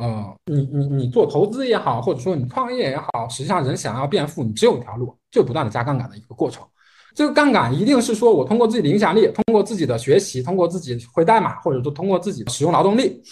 [0.00, 6.66] 呃，你你你做投资也好，或者说你创业也好，实际上人想要变富，你只有一条路，就不断的加杠杆的一个过程。
[7.14, 13.22] 这个杠杆一定是说，我通过自己的影响力，通过自己的学习，通过自己会代码，或者说通过自己使用劳动力，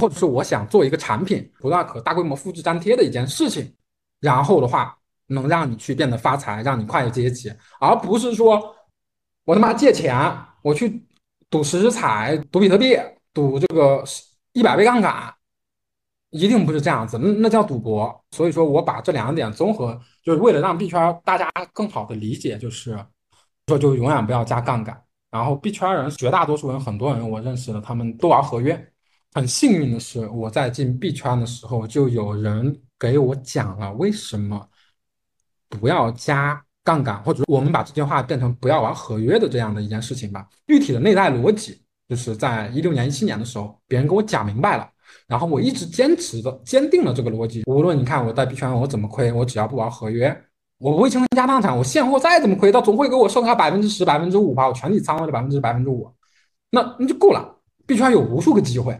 [0.00, 3.74] 或者是我想做一个产品，不断可大规模复制粘贴的一件事情，
[4.20, 8.62] 然后的话能让你去变得发财，让你跨越阶级，而不是说
[9.44, 10.14] 我他妈借钱，
[10.62, 11.04] 我去
[11.50, 12.96] 赌十彩，赌比特币，
[13.34, 14.04] 赌这个
[14.52, 15.34] 一百倍杠杆。
[16.32, 18.24] 一定不是这样子，那那叫赌博。
[18.32, 22.98] 所以说我把这两点综合，就是为了让币圈大家更好的理解，就是
[23.68, 25.00] 说就永远不要加杠杆。
[25.30, 28.92] 然后币圈人绝大多数人，很多人我认识的，他们都玩合约。
[29.34, 34.68] 很幸运的是，我在进币圈的时候，就有人给我讲了为什么
[35.68, 40.46] 不要加杠杆，或者我们把这句话变成不要玩合约的这样的一件事情吧。
[40.66, 44.91] 具体的内在逻辑，就是在一六年、一七年的时候，别人给我讲明白了。
[45.26, 47.62] 然后我一直坚持的、坚定了这个逻辑。
[47.66, 50.28] 无论你看我在币圈我怎么亏，我只要不玩合约，
[50.78, 51.76] 我不会倾家荡产。
[51.76, 56.12] 我现货再怎么亏，它总会给我剩下百分之十、百分之五，吧我全体仓位的百分之百分之五，
[56.70, 57.60] 那那就够了。
[57.86, 58.98] 币圈有无数个机会，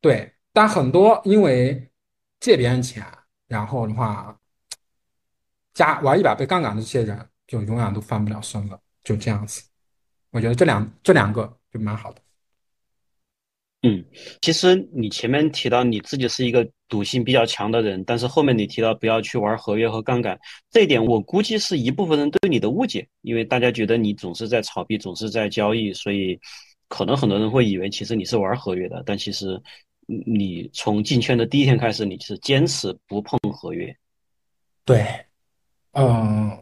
[0.00, 1.90] 对，但很多因为
[2.40, 3.04] 借别人钱，
[3.48, 4.36] 然后的话
[5.74, 8.78] 加玩一百倍杠杆的这些人，就永远都翻不了身了。
[9.02, 9.62] 就这样子，
[10.30, 12.20] 我觉得这两这两个就蛮好的。
[13.82, 14.04] 嗯，
[14.40, 20.36] 其实你前面提到你自己是一个赌性比较强的人，但是后面你提到不要去玩合约和杠杆，
[20.70, 26.36] 这一点我估计是一部分人对你的误解，因为大家觉得你总是在炒币，总是在交易，所以
[26.88, 29.60] 可能很多人会以为其实你是玩合约的，但其实
[30.06, 33.94] 你从进圈的第一天开始，你是坚持不碰合约。
[34.84, 35.06] 对，
[35.92, 36.60] 嗯，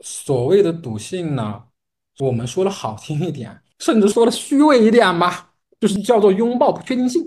[0.00, 1.62] 所谓的赌性呢，
[2.20, 5.47] 我们说的好听一点，甚至说的虚伪一点吧。
[5.80, 7.22] 就是叫做拥抱不确定性，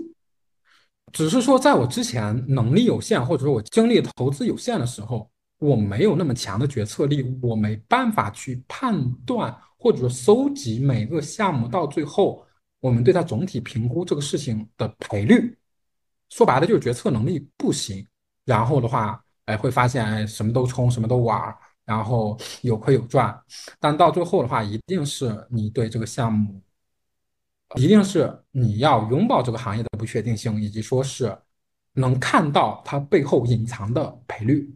[1.12, 12.44] 只是说在我之前能力有限，或者说我精力投资有限的时候，我没有那么强的决策力，我没办法去判断或者说搜集每个项目到最后
[12.80, 15.56] 我们对它总体评估这个事情的赔率。
[16.28, 18.06] 说白了就是决策能力不行，
[18.44, 23.38] 然后的话，哎，会发现哎什么都冲，什么都玩，然后有亏有赚，
[23.78, 26.60] 但到最后的话，一定是你对这个项目。
[27.76, 31.36] 一定是你要拥抱这个行业的不确定性，以及说是
[31.94, 34.68] 能看到它背后隐藏的赔率。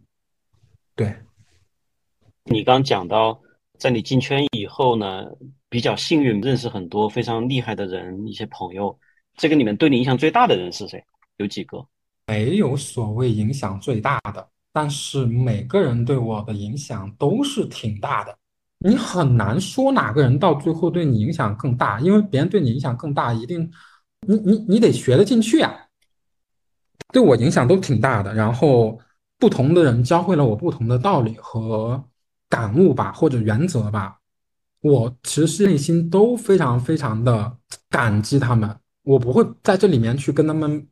[0.94, 1.14] 对，
[2.44, 3.40] 你刚讲到，
[3.78, 5.24] 在你进圈以后呢，
[5.68, 8.98] 比较幸运认识很多非常厉害的人，一些朋友。
[9.36, 11.04] 这个里面对你影响最大的人是谁？
[11.36, 11.86] 有几个？
[12.26, 18.38] 没有所谓影响最大的，但是每个人对我的影响都是挺大的。
[18.86, 23.70] 你很难说哪个人到最后对你影响更大，因为别人对你影响更大，一定
[24.26, 25.74] 你你你得学得进去呀。
[27.12, 28.98] 对我影响都挺大的，然后
[29.38, 32.02] 不同的人教会了我不同的道理和
[32.48, 34.18] 感悟吧，或者原则吧。
[34.80, 37.56] 我其实内心都非常非常的
[37.88, 40.86] 感激他们，我不会在这里面去跟他们。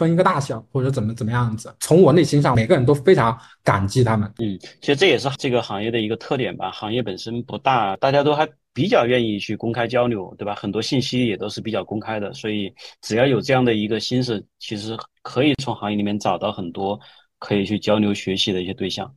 [0.00, 4.32] 分一个大小或者怎么怎么样子，从我内心上，每个人都非常感激他们。
[4.38, 6.70] 嗯，其实这也是这个行业的一个特点吧。
[6.70, 10.54] 行业本身不大，大家都还比较愿意去公开交流，对吧？
[10.54, 12.72] 很多信息也都是比较公开的，所以
[13.02, 16.98] 只要有这样的一个心思，其实可以从行业里面找到很多
[17.38, 19.14] 可以去交流学习的一些对象。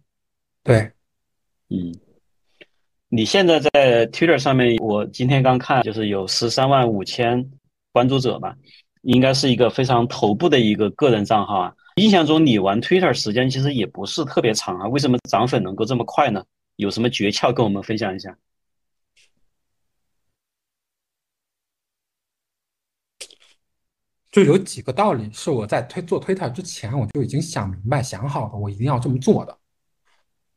[0.64, 0.92] 对，
[1.70, 1.94] 嗯，
[3.08, 7.50] 你现在在 Twitter 上面，我今天刚看，就是有十三万五千
[7.92, 8.56] 关注者吧。
[9.04, 11.76] 应该是一个非常头部的一个个人账号啊！
[11.98, 16.44] 印象中你玩 Twitter 时间其实也不是特别长啊，为什么涨粉能够这么快呢？
[16.78, 18.36] 有什么诀窍跟我们分享一下？
[24.32, 29.60] 就有几个道理是我在推做 Twitter 之前我就已经想明白、想好了，我一定要这么做的。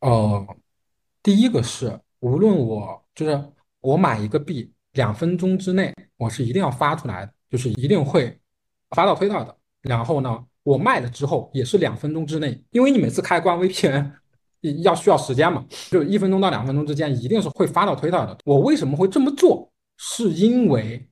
[0.00, 0.56] 呃，
[1.22, 7.35] 第一个是，无论我就是我买一个币，两分钟之内我是一定要发出来的。
[7.50, 8.38] 就是一定会
[8.90, 14.10] 发到推特的，然后呢，我卖了之后也是两分钟之内，因为你每次开关 VPN
[14.82, 18.38] 要需要时间嘛，就一分钟到两分钟之间一定是会发到推特的。
[18.44, 19.70] 我为什么会这么做？
[19.98, 21.08] 是因为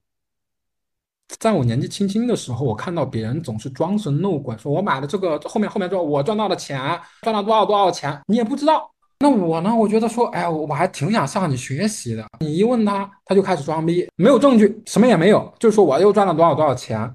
[1.38, 6.78] 在我年纪轻轻的时候，我看到别人总是装神弄鬼，说我买了这个后面后面之后我赚到了钱，
[7.22, 8.93] 赚了多少多少钱，你也不知道。
[9.24, 9.74] 那我呢？
[9.74, 12.22] 我觉得说，哎，我还挺想向你学习的。
[12.40, 17.10] 你一问他，他就开始装逼，没有证据，什么也没有，就是说我又赚了多少多少钱。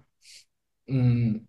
[0.88, 1.40] 嗯，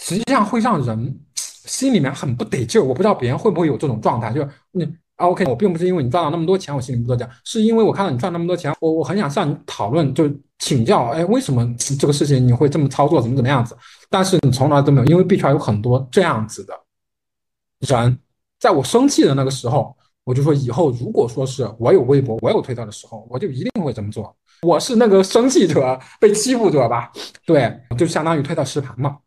[0.00, 2.84] 实际上会让人心里面很不得劲儿。
[2.84, 10.24] 我不知道别人会不会有这种状态，就是你 OK，我并不是因为你赚了那么多钱，我心里不得劲，是因为我看到你赚那么多钱，我我很想向你讨论，就
[10.60, 13.76] 请教，哎，为什么这个事情你会这么操作，怎么怎么样子？
[14.08, 16.72] 但是你从来都没有，因为币圈有很多这样子的
[17.80, 18.18] 人。
[18.60, 24.36] 在我生气的那个时候，我就说以后如果说是我有微博、我有推特的时候，我就一定会这么做。
[24.62, 27.10] 我是那个生气者、被欺负者吧？
[27.46, 29.18] 对，就相当于推特实盘嘛。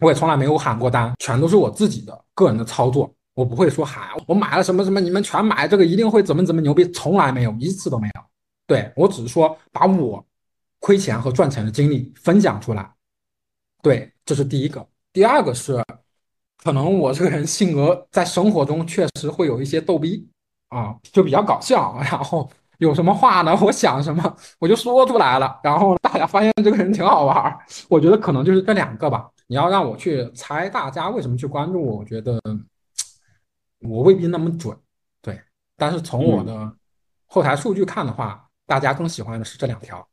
[0.00, 3.10] 我也从来没有喊过单，全都是我自己的个人的操作。
[3.34, 8.22] 我不会说喊我买了什么什么，你们全买这个一定会怎么怎么牛逼，从来没有一次都没有。
[8.66, 10.22] 对我只是说把我
[10.78, 12.92] 亏钱和赚钱的经历分享出来。
[13.82, 14.86] 对，这是第一个。
[15.14, 15.82] 第二个是。
[16.62, 20.28] 可能我这个人性格在生活中确实会有一些逗逼
[20.68, 21.96] 啊，就比较搞笑。
[22.04, 23.56] 然后有什么话呢？
[23.62, 25.58] 我想什么我就说出来了。
[25.64, 27.58] 然后大家发现这个人挺好玩
[27.88, 29.30] 我觉得可能就是这两个吧。
[29.46, 32.38] 你要让我去猜大家为什么去关注我，我觉得
[33.80, 34.76] 我未必那么准。
[35.22, 35.40] 对，
[35.76, 36.70] 但是从我的
[37.26, 40.06] 后台数据看的话，大家更喜欢的是这两条。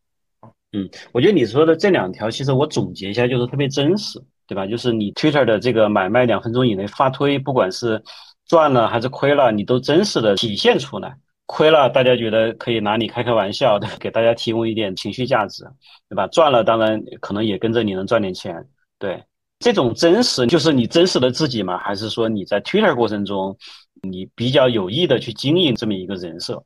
[0.71, 4.21] 嗯，我觉得你说的这两条，其实我总结一下就是特别真实。
[4.47, 4.65] 对吧？
[4.65, 8.01] 就是你 Twitter 的这个买卖两分钟以内发推，不管是
[8.47, 11.15] 赚了还是亏了，你都真实的体现出来。
[11.45, 15.63] 亏了，大家觉得可以拿你开开玩笑，的，给大家提供一点情绪价值，
[16.09, 16.27] 对吧？
[16.27, 18.65] 赚了，当然可能也跟着你能赚点钱。
[18.99, 19.23] 对，
[19.59, 21.77] 这种真实就是你真实的自己吗？
[21.77, 23.57] 还是说你在 Twitter 过程中，
[24.01, 26.61] 你比较有意的去经营这么一个人设？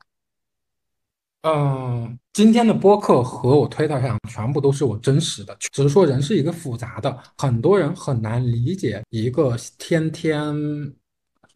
[1.43, 10.55] 嗯，今天的播客和我推特上全部都是我真实的，只是说人是一个复杂的，很多人很难理解一个天天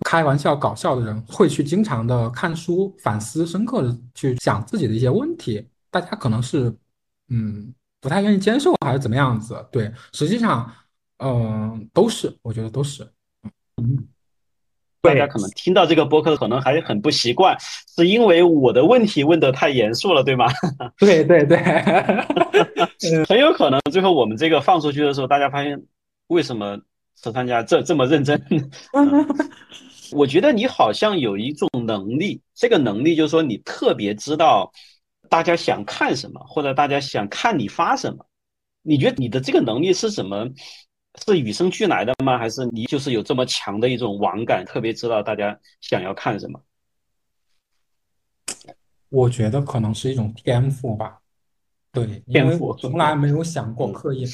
[0.04, 6.76] 开玩笑搞笑的人会去经常的看书反思，深刻的去想自己的一些问题，大家可能是
[7.30, 7.72] 嗯
[8.02, 9.64] 不太愿意接受还是怎么样子？
[9.72, 10.68] 对，实际上
[11.20, 13.08] 嗯都是，我觉得都是，
[13.78, 14.15] 嗯，对。
[15.06, 17.56] 大家可能听到这个播客可能还很不习惯，
[17.96, 20.48] 是因为我的问题问得太严肃了，对吗？
[21.00, 21.58] 对对对，
[23.28, 25.82] 很有可能最后我们这个放出去的时候，大家发现
[26.28, 26.78] 为什么
[27.22, 28.42] 石川家这这么认真？
[30.12, 34.72] 我觉得你好像有一种能力，这个能力就是说你特别知道
[35.30, 38.26] 大家想看什么，或者大家想看你发什么。
[38.88, 40.48] 你觉得你的这个能力是什么？
[41.26, 42.38] 是与生俱来的吗？
[42.38, 46.60] 还是你就是有这么强的一种网感，特别知道大家想要看什么？
[49.10, 51.20] 我觉得可能是一种天赋吧。
[51.92, 54.26] 对，因为我从来没有想过刻意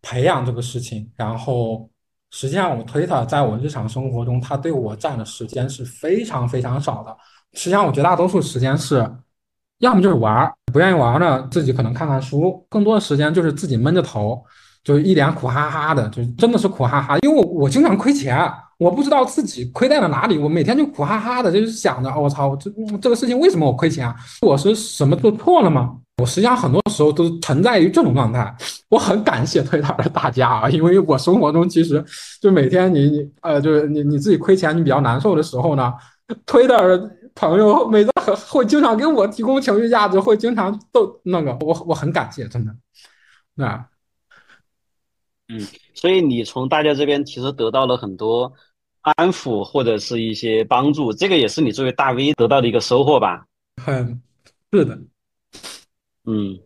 [0.00, 1.10] 培养这个事情。
[1.16, 1.90] 然后，
[2.30, 7.16] 实际上我推特在我日常生活中，它对我占的时间是非常非常少的。
[7.54, 9.10] 实际上，我绝大多数时间是，
[9.78, 12.64] 要么就是玩儿，不愿意玩呢，自己可能看看书。
[12.68, 14.44] 更多的时间就是自己闷着头，
[14.84, 17.16] 就一脸苦哈哈的，就真的是苦哈哈。
[17.22, 22.70] 因为我我经常亏钱，我不知道自己亏在了哪里，我每天就苦哈哈的，就是想着，我操，这
[23.00, 24.14] 这个事情为什么我亏钱啊？
[24.42, 25.96] 我是什么做错了吗？
[26.18, 28.54] 我实际上很多时候都存在于这种状态，
[28.88, 32.04] 我很感谢推特的大家啊，因为我生活中其实
[32.40, 35.92] 就每天你你呃就是你你自己亏钱你比较难受的时候呢，
[36.44, 38.12] 推特朋友每次
[38.48, 42.72] 会经常给我提供情绪价值，会经常都那个我我很感谢，真的，
[43.54, 43.84] 那
[45.52, 48.50] 嗯，所以你从大家这边其实得到了很多
[49.02, 53.44] 安抚或者是一些帮助，这个也是你作为大 V 得到的一个收获吧？
[53.84, 54.22] 很
[54.72, 54.98] 是的。
[56.24, 56.58] 嗯，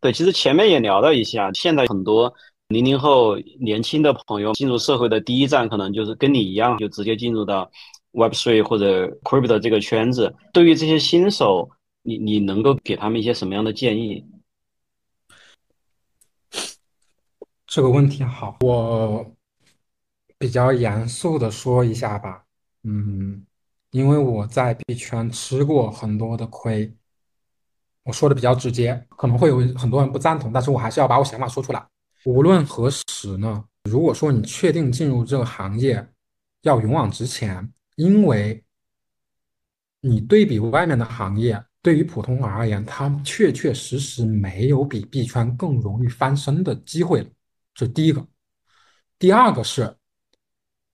[0.00, 2.32] 对，其实前面也聊了一下，现在很多
[2.68, 7.70] 零零后年轻的朋友进入社会的第一站，可能就是跟你一样，就直接进入到
[8.12, 10.34] Web3 或者 Crypto 这个圈子。
[10.52, 11.68] 对于这些新手，
[12.02, 14.24] 你你能够给他们一些什么样的建议？
[17.68, 19.30] 这个问题好，我
[20.38, 22.42] 比较严肃的说一下吧。
[22.84, 23.44] 嗯，
[23.90, 26.90] 因为我在币圈吃过很多的亏。
[28.04, 31.86] 我说的比较直接，可能会有很多人不赞同，但是我还是要把我想法说出来。
[32.24, 36.08] 无论何时呢，如果说你确定进入这个行业，
[36.62, 38.64] 要勇往直前，因为
[40.00, 47.28] 你对比外面的行业，对于普通人而言，他确确实实没有比币圈更容易翻身的机会了。
[47.78, 48.26] 这第一个。
[49.20, 49.96] 第二个是，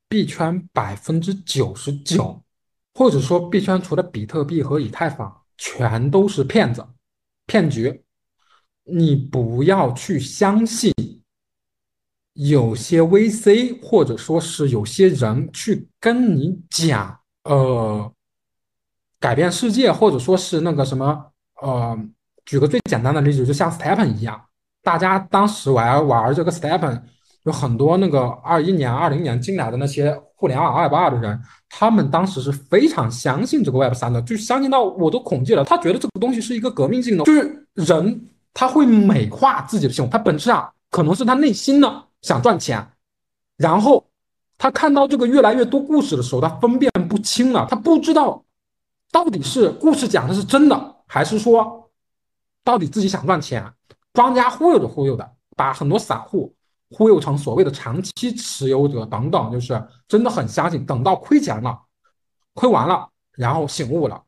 [0.06, 2.44] 币圈百分之九十九，
[2.92, 6.86] 或者说币圈除了比特币和以太坊，全都是骗子。
[7.46, 8.04] 骗局，
[8.82, 10.92] 你不要去相信
[12.34, 18.12] 有些 VC 或者说是有些人去跟你讲，呃，
[19.18, 21.32] 改变世界，或者说是那个什么，
[21.62, 21.98] 呃，
[22.44, 24.46] 举个最简单的例子，就像 Stepen 一样，
[24.84, 27.00] 大家当时玩玩这个 Stepen，
[27.44, 31.40] 有很多那个二一年、二零年进来的那些互联网二八二的人。
[31.76, 35.64] 他们当时是非常相信这个 Web 三的，就相信到我都恐惧了。
[35.64, 42.86] 他觉得这个东西是一个革命性的，就是人他会美化自己的系统，他本质上可能是他内心呢想赚钱，
[43.56, 44.06] 然后
[44.56, 48.44] 他看到这个越来越多故事的时候，他分辨不清了，他不知道
[49.10, 51.90] 到底是故事讲的是真的，还是说
[52.62, 53.66] 到底自己想赚钱，
[54.14, 56.56] 庄家忽悠着忽悠的，把很多散户。
[56.90, 61.76] 忽悠成所谓的长期持有者等等，就是真的很相信，等到亏钱了，
[62.52, 64.22] 亏完了，然后醒悟了，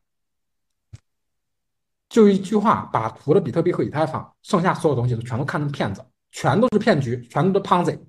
[2.09, 8.01] 就一句话，把除了比特币和以太坊，剩下所有东西都全都看成骗子，全都是骗局，全都是 Ponzi，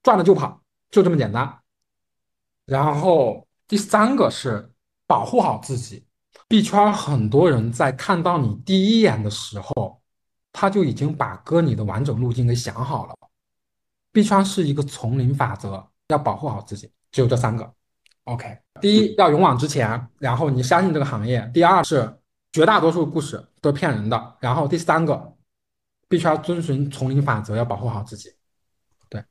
[0.00, 0.60] 赚了就跑，
[0.92, 1.58] 就这么简单。
[2.66, 4.70] 然后第三个是
[5.08, 6.06] 保护好自己，
[6.46, 10.00] 币圈很多人在看到你第一眼的时候，
[10.54, 13.14] 他就已经把割你的完整路径给想好了。
[14.12, 17.74] 币圈是一个丛林法则，要保护好自己，只有这三个。
[18.22, 22.16] OK，第一要勇往直前，然后你相信这个行业；第二是
[22.52, 25.36] 绝大多数故事都是骗人的；然后第三个，
[26.08, 28.32] 币圈遵循丛林法则，要保护好自己。
[29.08, 29.24] 对，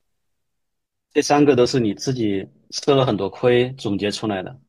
[1.13, 4.59] 这三个都是你自己吃了很多亏总结出来的。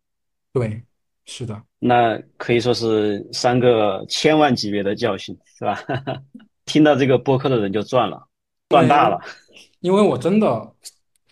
[0.52, 0.84] 对，
[1.26, 5.78] 是的，那可以说是三个千万级别的教训，是吧？
[6.66, 8.26] 听到这个播客的人就赚了，
[8.68, 9.20] 赚大了。
[9.80, 10.46] 因为我真的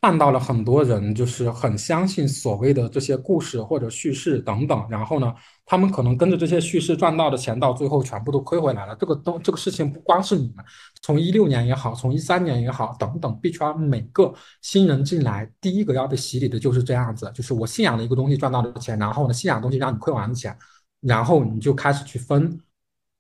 [0.03, 5.33] 看到了很多人就是很相信所谓的这些故事或者叙事等等，然后呢，
[5.65, 8.97] 他们可能跟着这些叙事赚到的钱，到最后全部都亏回来了。
[8.97, 10.65] 这个东这个事情不光是你们，
[11.03, 20.59] 从一六年也好，从一三年也好，等等，币圈每个新人进来，第一个要被洗礼的就是这样子，就是我信仰的一个东西赚到的钱，然后呢，信仰东西让你亏完的钱，
[21.01, 22.61] 然后你就开始去分，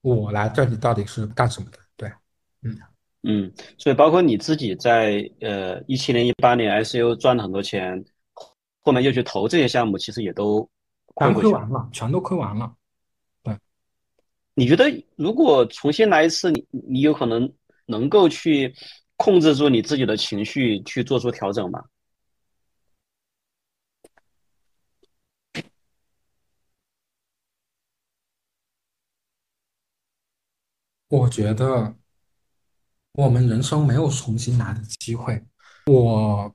[0.00, 1.78] 我来这里到底是干什么的？
[1.96, 2.12] 对，
[2.62, 2.76] 嗯。
[3.24, 8.04] 嗯，所以包括你自己在呃一七年、一八年 I C U 赚了很多钱，
[8.80, 10.68] 后面又去投这些项目，其实也都
[11.20, 12.74] 全亏完了，全都亏完了。
[13.44, 13.56] 对，
[14.54, 17.52] 你觉得如果重新来一次，你你有可能
[17.86, 18.74] 能够去
[19.16, 21.84] 控制住你自己的情绪，去做出调整吗？
[31.08, 31.94] 我觉得。
[33.14, 35.42] 我们人生没有重新来的机会。
[35.86, 36.54] 我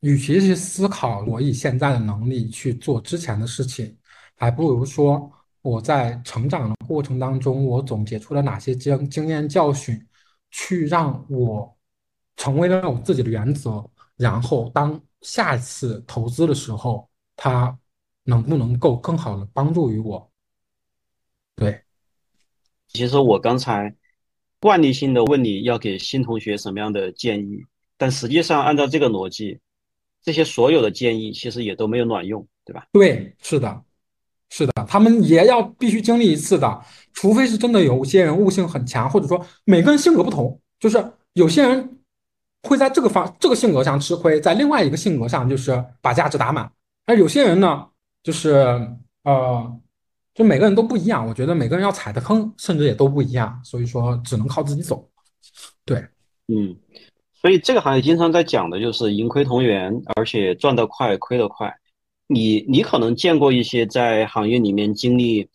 [0.00, 3.96] 与其去思考我以现在的能力去做之前的事情，
[4.36, 5.30] 还不如说
[5.62, 10.06] 我在成长的过程当中，我总结出了哪些经经验教训，
[10.50, 11.74] 去让我
[12.36, 13.82] 成为了我自己的原则。
[14.16, 17.78] 然后当下一次投资的时候，它
[18.24, 20.30] 能不能够更好的帮助于我？
[21.56, 21.82] 对，
[22.88, 23.96] 其实我刚才。
[24.62, 27.58] 惯例性的问你要给新同学什么样的建议，
[27.98, 29.58] 但实际上按照这个逻辑，
[30.22, 32.86] 这些所有的建议其实也都没有卵用，对吧？
[32.92, 33.82] 对，是的，
[34.50, 36.80] 是的，他们也要必须经历一次的，
[37.12, 41.98] 除非是真的有些人悟性很强，或者说每个人性格不同，就是有些人
[42.62, 46.70] 会在这个方这个性格上吃亏，在另外一个性格上就是把价值打满，
[47.04, 47.88] 而有些人呢，
[48.22, 48.50] 就是
[49.24, 49.78] 呃。
[50.34, 55.06] 就每个人都不一样，我觉得每个人要踩的坑甚至也都不一样，所以说只能靠自己走。
[55.84, 55.98] 对，
[56.48, 56.74] 嗯，
[57.34, 61.74] 所以这个行业经常在讲的就是盈亏同源，而且赚得快，亏得快。
[62.28, 65.46] 你你可能见过一些在行业里面经历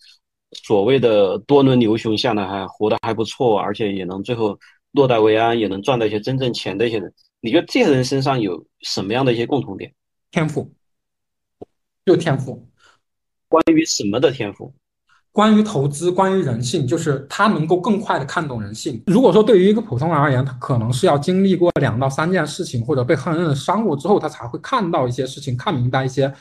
[0.51, 4.59] 所谓的多轮牛熊下来还活得还不错，而且也能最后
[4.91, 7.11] 落袋为安，也能赚到一些真正钱的一些人。
[7.39, 9.91] 你觉得这些人身上有什么样的一些共同点？
[10.30, 10.71] 天赋，
[12.05, 12.67] 就天赋。
[13.50, 14.74] 关于什么的天赋？
[15.32, 19.04] 关于投资，关于人性，就是他能够更快的看懂人性。
[19.06, 26.34] 如果说对于一个普通人而言，他可能是要经历过两到三件事情，或者被狠狠的伤过之后，他才会看到一些事情，看明白一些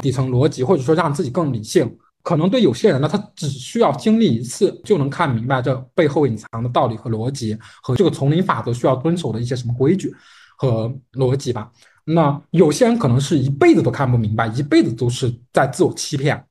[0.00, 1.98] 底层逻辑，或者说让自己更理性。
[2.22, 10.14] 可能对有些人呢，他只需要经历一次就能看明白这背后隐藏的道理和逻辑，和这个丛林法则需要遵守的一些什么规矩
[10.56, 11.70] 和逻辑吧。
[12.08, 16.46] 那有些人可能是一辈子都看不明白，一辈子都是在自我欺骗，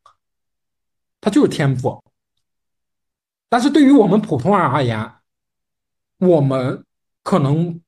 [1.21, 2.03] 他就是天赋。
[3.47, 5.09] 但是对于我们普通人而言，
[6.17, 6.83] 我们
[7.23, 7.79] 可能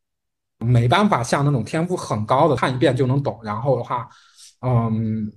[0.59, 4.07] 没办法像那种天赋很高的看一遍就能懂，然后的话，
[4.61, 5.30] 嗯，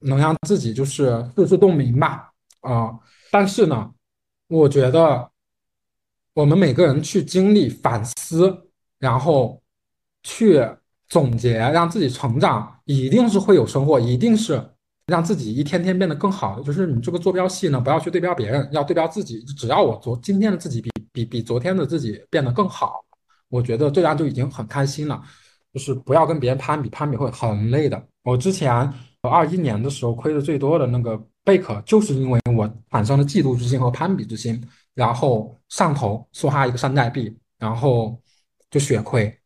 [0.00, 2.92] 能让自己就是自知洞明吧，啊。
[3.30, 3.90] 但是呢，
[4.48, 5.30] 我觉得
[6.34, 8.68] 我们每个人去经历反思，
[8.98, 9.62] 然后
[10.22, 10.62] 去。
[11.10, 14.64] 总结让自己成长，一定是会有收获，一定是
[15.06, 16.62] 让自己一天天变得更好的。
[16.62, 19.42] 就是你这个坐标系呢，不要去对标别人，要对标自己。
[19.42, 23.04] 只要我昨今天的自己比比比昨天的自己变得更好，
[23.48, 25.20] 我觉得这样就已经很开心了。
[25.74, 28.00] 就是不要跟别人攀比，攀比会很累的。
[28.22, 28.72] 我之前
[29.22, 34.60] 我二一年的时候亏的最多的那个贝壳，就是因为我产生了嫉妒之心和攀比之心，
[34.94, 38.16] 然后上头梭哈一个山寨币，然后
[38.70, 39.36] 就血亏，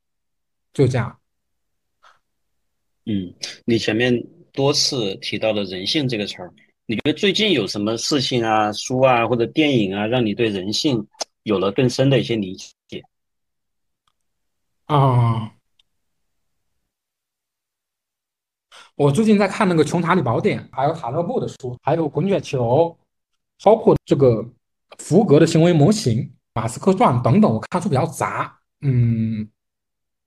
[0.74, 1.14] 就这样。
[3.06, 3.34] 嗯，
[3.66, 4.18] 你前面
[4.50, 6.50] 多次提到了人性这个词儿，
[6.86, 11.06] 你觉得最近有什么事情啊、书啊或者电影啊，让你对人性
[11.42, 12.56] 有了更深的一些理
[12.88, 13.02] 解？
[14.86, 15.52] 啊，
[18.94, 22.96] 我最近在看那个《穷查理宝典》，还有塔勒布的书，还有《滚雪球》，
[23.64, 24.42] 包括这个
[24.98, 29.46] 福格的行为模型、马斯克传等等，我看书比较杂，嗯。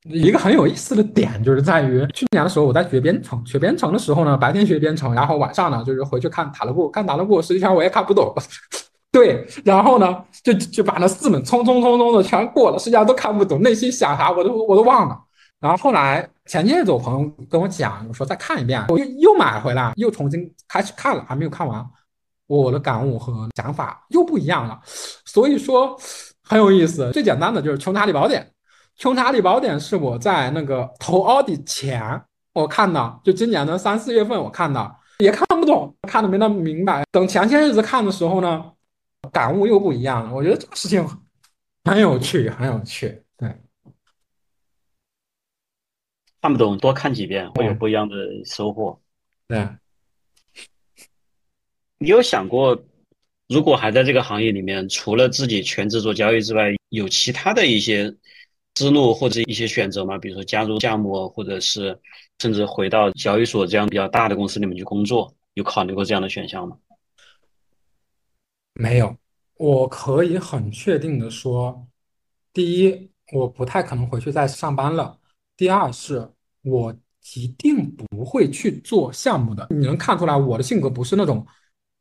[0.10, 8.34] 一个很有意思的点就是在于，去年的时候我在学编程，学编程的时候呢，白天学编程，然后晚上呢就是回去看塔勒布，看塔勒布，实际上我也看不懂，
[9.12, 15.20] 对，然后呢就就把那四本匆匆匆匆的全过了，实际上都看不懂，内心想啥我都我都忘了。
[15.60, 21.86] 然后后来前些日子我朋友跟我讲，我说再看一遍，我又又买回来，又重新开始看了，还没有看完，
[22.48, 24.80] 我的感悟和想法又不一样了，
[25.26, 25.98] 所以说
[26.44, 27.12] 很有意思。
[27.12, 28.42] 最简单的就是《穷查理宝典》。
[28.98, 32.20] 《穷查理宝典》是我在那个投奥迪前
[32.54, 37.04] 我看的，就今年的三四月份我看的，也看不懂，看的没那么明白。
[37.12, 38.74] 等前些日子看的时候呢，
[39.32, 40.34] 感悟又不一样了。
[40.34, 41.08] 我觉得这个事情
[41.86, 43.22] 很有趣，很有趣。
[43.38, 43.56] 对，
[46.42, 49.00] 看不懂多看几遍，会有不一样的收获。
[49.48, 49.70] 对，
[52.00, 52.84] 你有想过，
[53.48, 58.12] 如果还在这个行业里面，除了自己全职做交易之外，有其他的一些
[58.78, 60.20] 思路或者一些选择吗？
[60.20, 62.00] 比如说加入项目，或者是
[62.38, 66.78] 甚至回到交易所这样比较大的公司里面去工作，有考虑过这样的选项吗？
[68.76, 69.18] 没有，
[69.56, 71.88] 我可以很确定的说，
[72.54, 75.18] 第一，我不太可能回去再上班了；
[75.56, 76.30] 第二是，
[76.62, 76.96] 我
[77.36, 79.66] 一定不会去做项目的。
[79.72, 81.44] 你能看出来，我的性格不是那种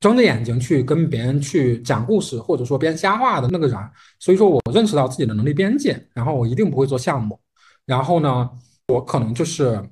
[0.00, 3.78] 睁着眼睛去跟别人去讲故事，或者说编瞎话的那个人。
[4.18, 7.38] 所以说我认识到自己的能力边界，然后我一定不会做项目。
[7.84, 8.50] 然后呢，
[8.88, 9.82] 我可能就是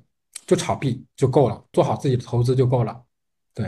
[0.45, 3.01] 就炒币就够了，做好自己的投资就够了。
[3.53, 3.65] 对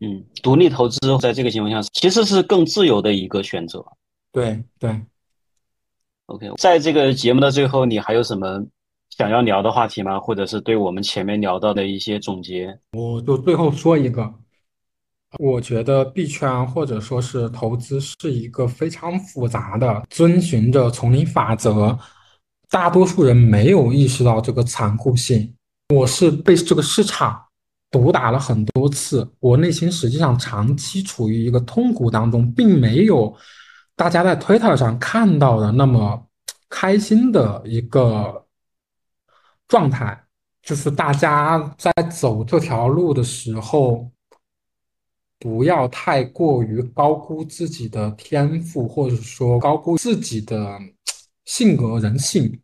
[0.00, 3.84] 嗯，独立投资在这个情况下其实是更自由的一个选择。
[4.32, 5.00] 对对
[6.26, 8.66] ，OK，在这个节目的最后，你还有什么
[9.10, 10.18] 想要聊的话题吗？
[10.18, 12.76] 或者是对我们前面聊到的一些总结？
[12.92, 14.34] 我就最后说一个，
[15.38, 21.98] 我觉得币圈或者说是投资是一个非常复杂的，遵循着丛林法则，
[22.70, 25.54] 大多数人没有意识到这个残酷性。
[25.94, 27.42] 我是被这个市场。
[27.90, 33.36] 毒打了很多次，我内心实际上长期处于一个痛苦当中，并没有
[33.94, 36.26] 大家在 Twitter 上看到的那么
[36.70, 38.46] 开心的一个
[39.68, 40.18] 状态。
[40.62, 44.10] 就是大家在走这条路的时候，
[45.42, 50.78] 不要太过于高估自己的天赋，或者说高估自己的
[51.46, 52.60] 性格人性。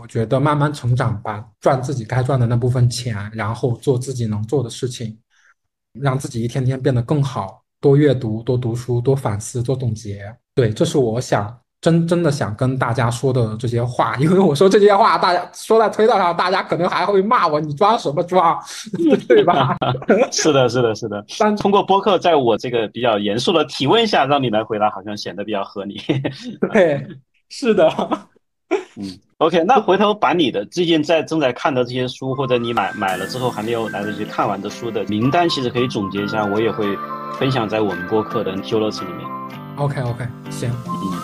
[0.00, 5.18] 我觉得慢慢成长吧，赚自己该赚的那部分钱，然后做自己能做的事情，
[5.94, 7.64] 让自己一天天变得更好。
[7.80, 10.32] 多阅读，多读书，多反思，多总结。
[10.54, 14.14] 对，这是我想真真的想跟大家说的这些话。
[14.16, 18.58] 因为我说这些话，大家说在推特上，大家可能还会骂我，你装什么装，
[19.26, 19.76] 对吧？
[20.30, 21.24] 是的，是的，是的。
[21.38, 26.00] 但通过播客，在我这个比较严肃的提问下，让你来回答，好像显得比较合理。
[26.72, 27.06] 对，
[27.48, 27.88] 是的。
[28.96, 36.96] 嗯，OK，那回头把你的最近在正在看的这些书，或者你买买了之后还没有来得及看完的书的名单，其实可以总结一下，我也会
[37.38, 39.26] 分享在我们播客的 show notes 里面。
[39.76, 41.19] OK OK，行，嗯，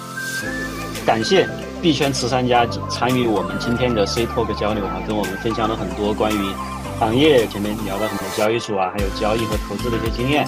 [1.07, 1.49] 感谢
[1.81, 6.53] 币圈慈善家参与我们今天的 C Talk 交流啊，跟我们分享了很多关于
[6.99, 10.45] 行业前面聊了很多交易所啊，还有交易和投资的一些经验。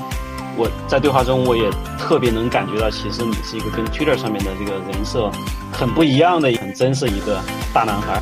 [0.57, 5.31] 我在对话中，我也特别能感觉到，其实你是一个跟 Twitter 上面的这个人设
[5.73, 7.41] 很不一样的、很真实一个
[7.73, 8.21] 大男孩。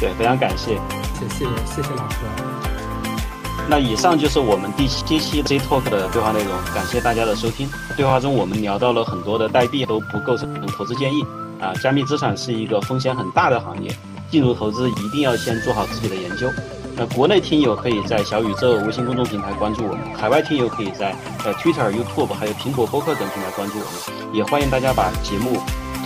[0.00, 0.74] 对，非常感谢，
[1.14, 2.26] 谢谢谢谢老哥。
[3.68, 7.68] 那以上就是我们第七期 C Talk 的对话内容，感谢大家的收听。
[7.96, 11.24] 对话中我们聊到了很多的代币都不构成投资建议
[11.60, 13.90] 啊，加密资产是一个风险很大的行业，
[14.30, 16.50] 进入投资一定要先做好自己的研究。
[16.98, 24.34] 那国内听友可以在小宇宙微信公众平台关注我们，海外听友可以在呃 Twitter、YouTube 还有苹果播客等平台关注我们。
[24.34, 25.60] 也欢迎大家把节目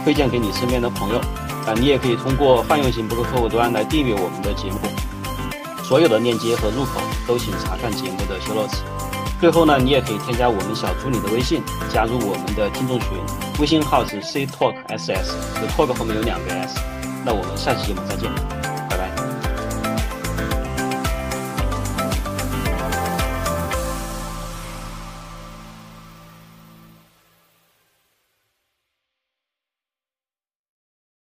[0.04, 1.18] 推荐给你身边的朋友，
[1.66, 4.78] 啊，你也可以通过泛用型播客客户端来订阅我们的节目。
[5.84, 9.09] 所有的链接和入口都请查看节目的 show notes。
[9.40, 13.08] 最后呢，你也可以添加我们小助理的微信，加入我们的听众群，
[13.58, 16.78] 微信号是 C Talk SS，这 Talk 后面有两个 S。
[17.24, 18.59] 那我们下期节目再见。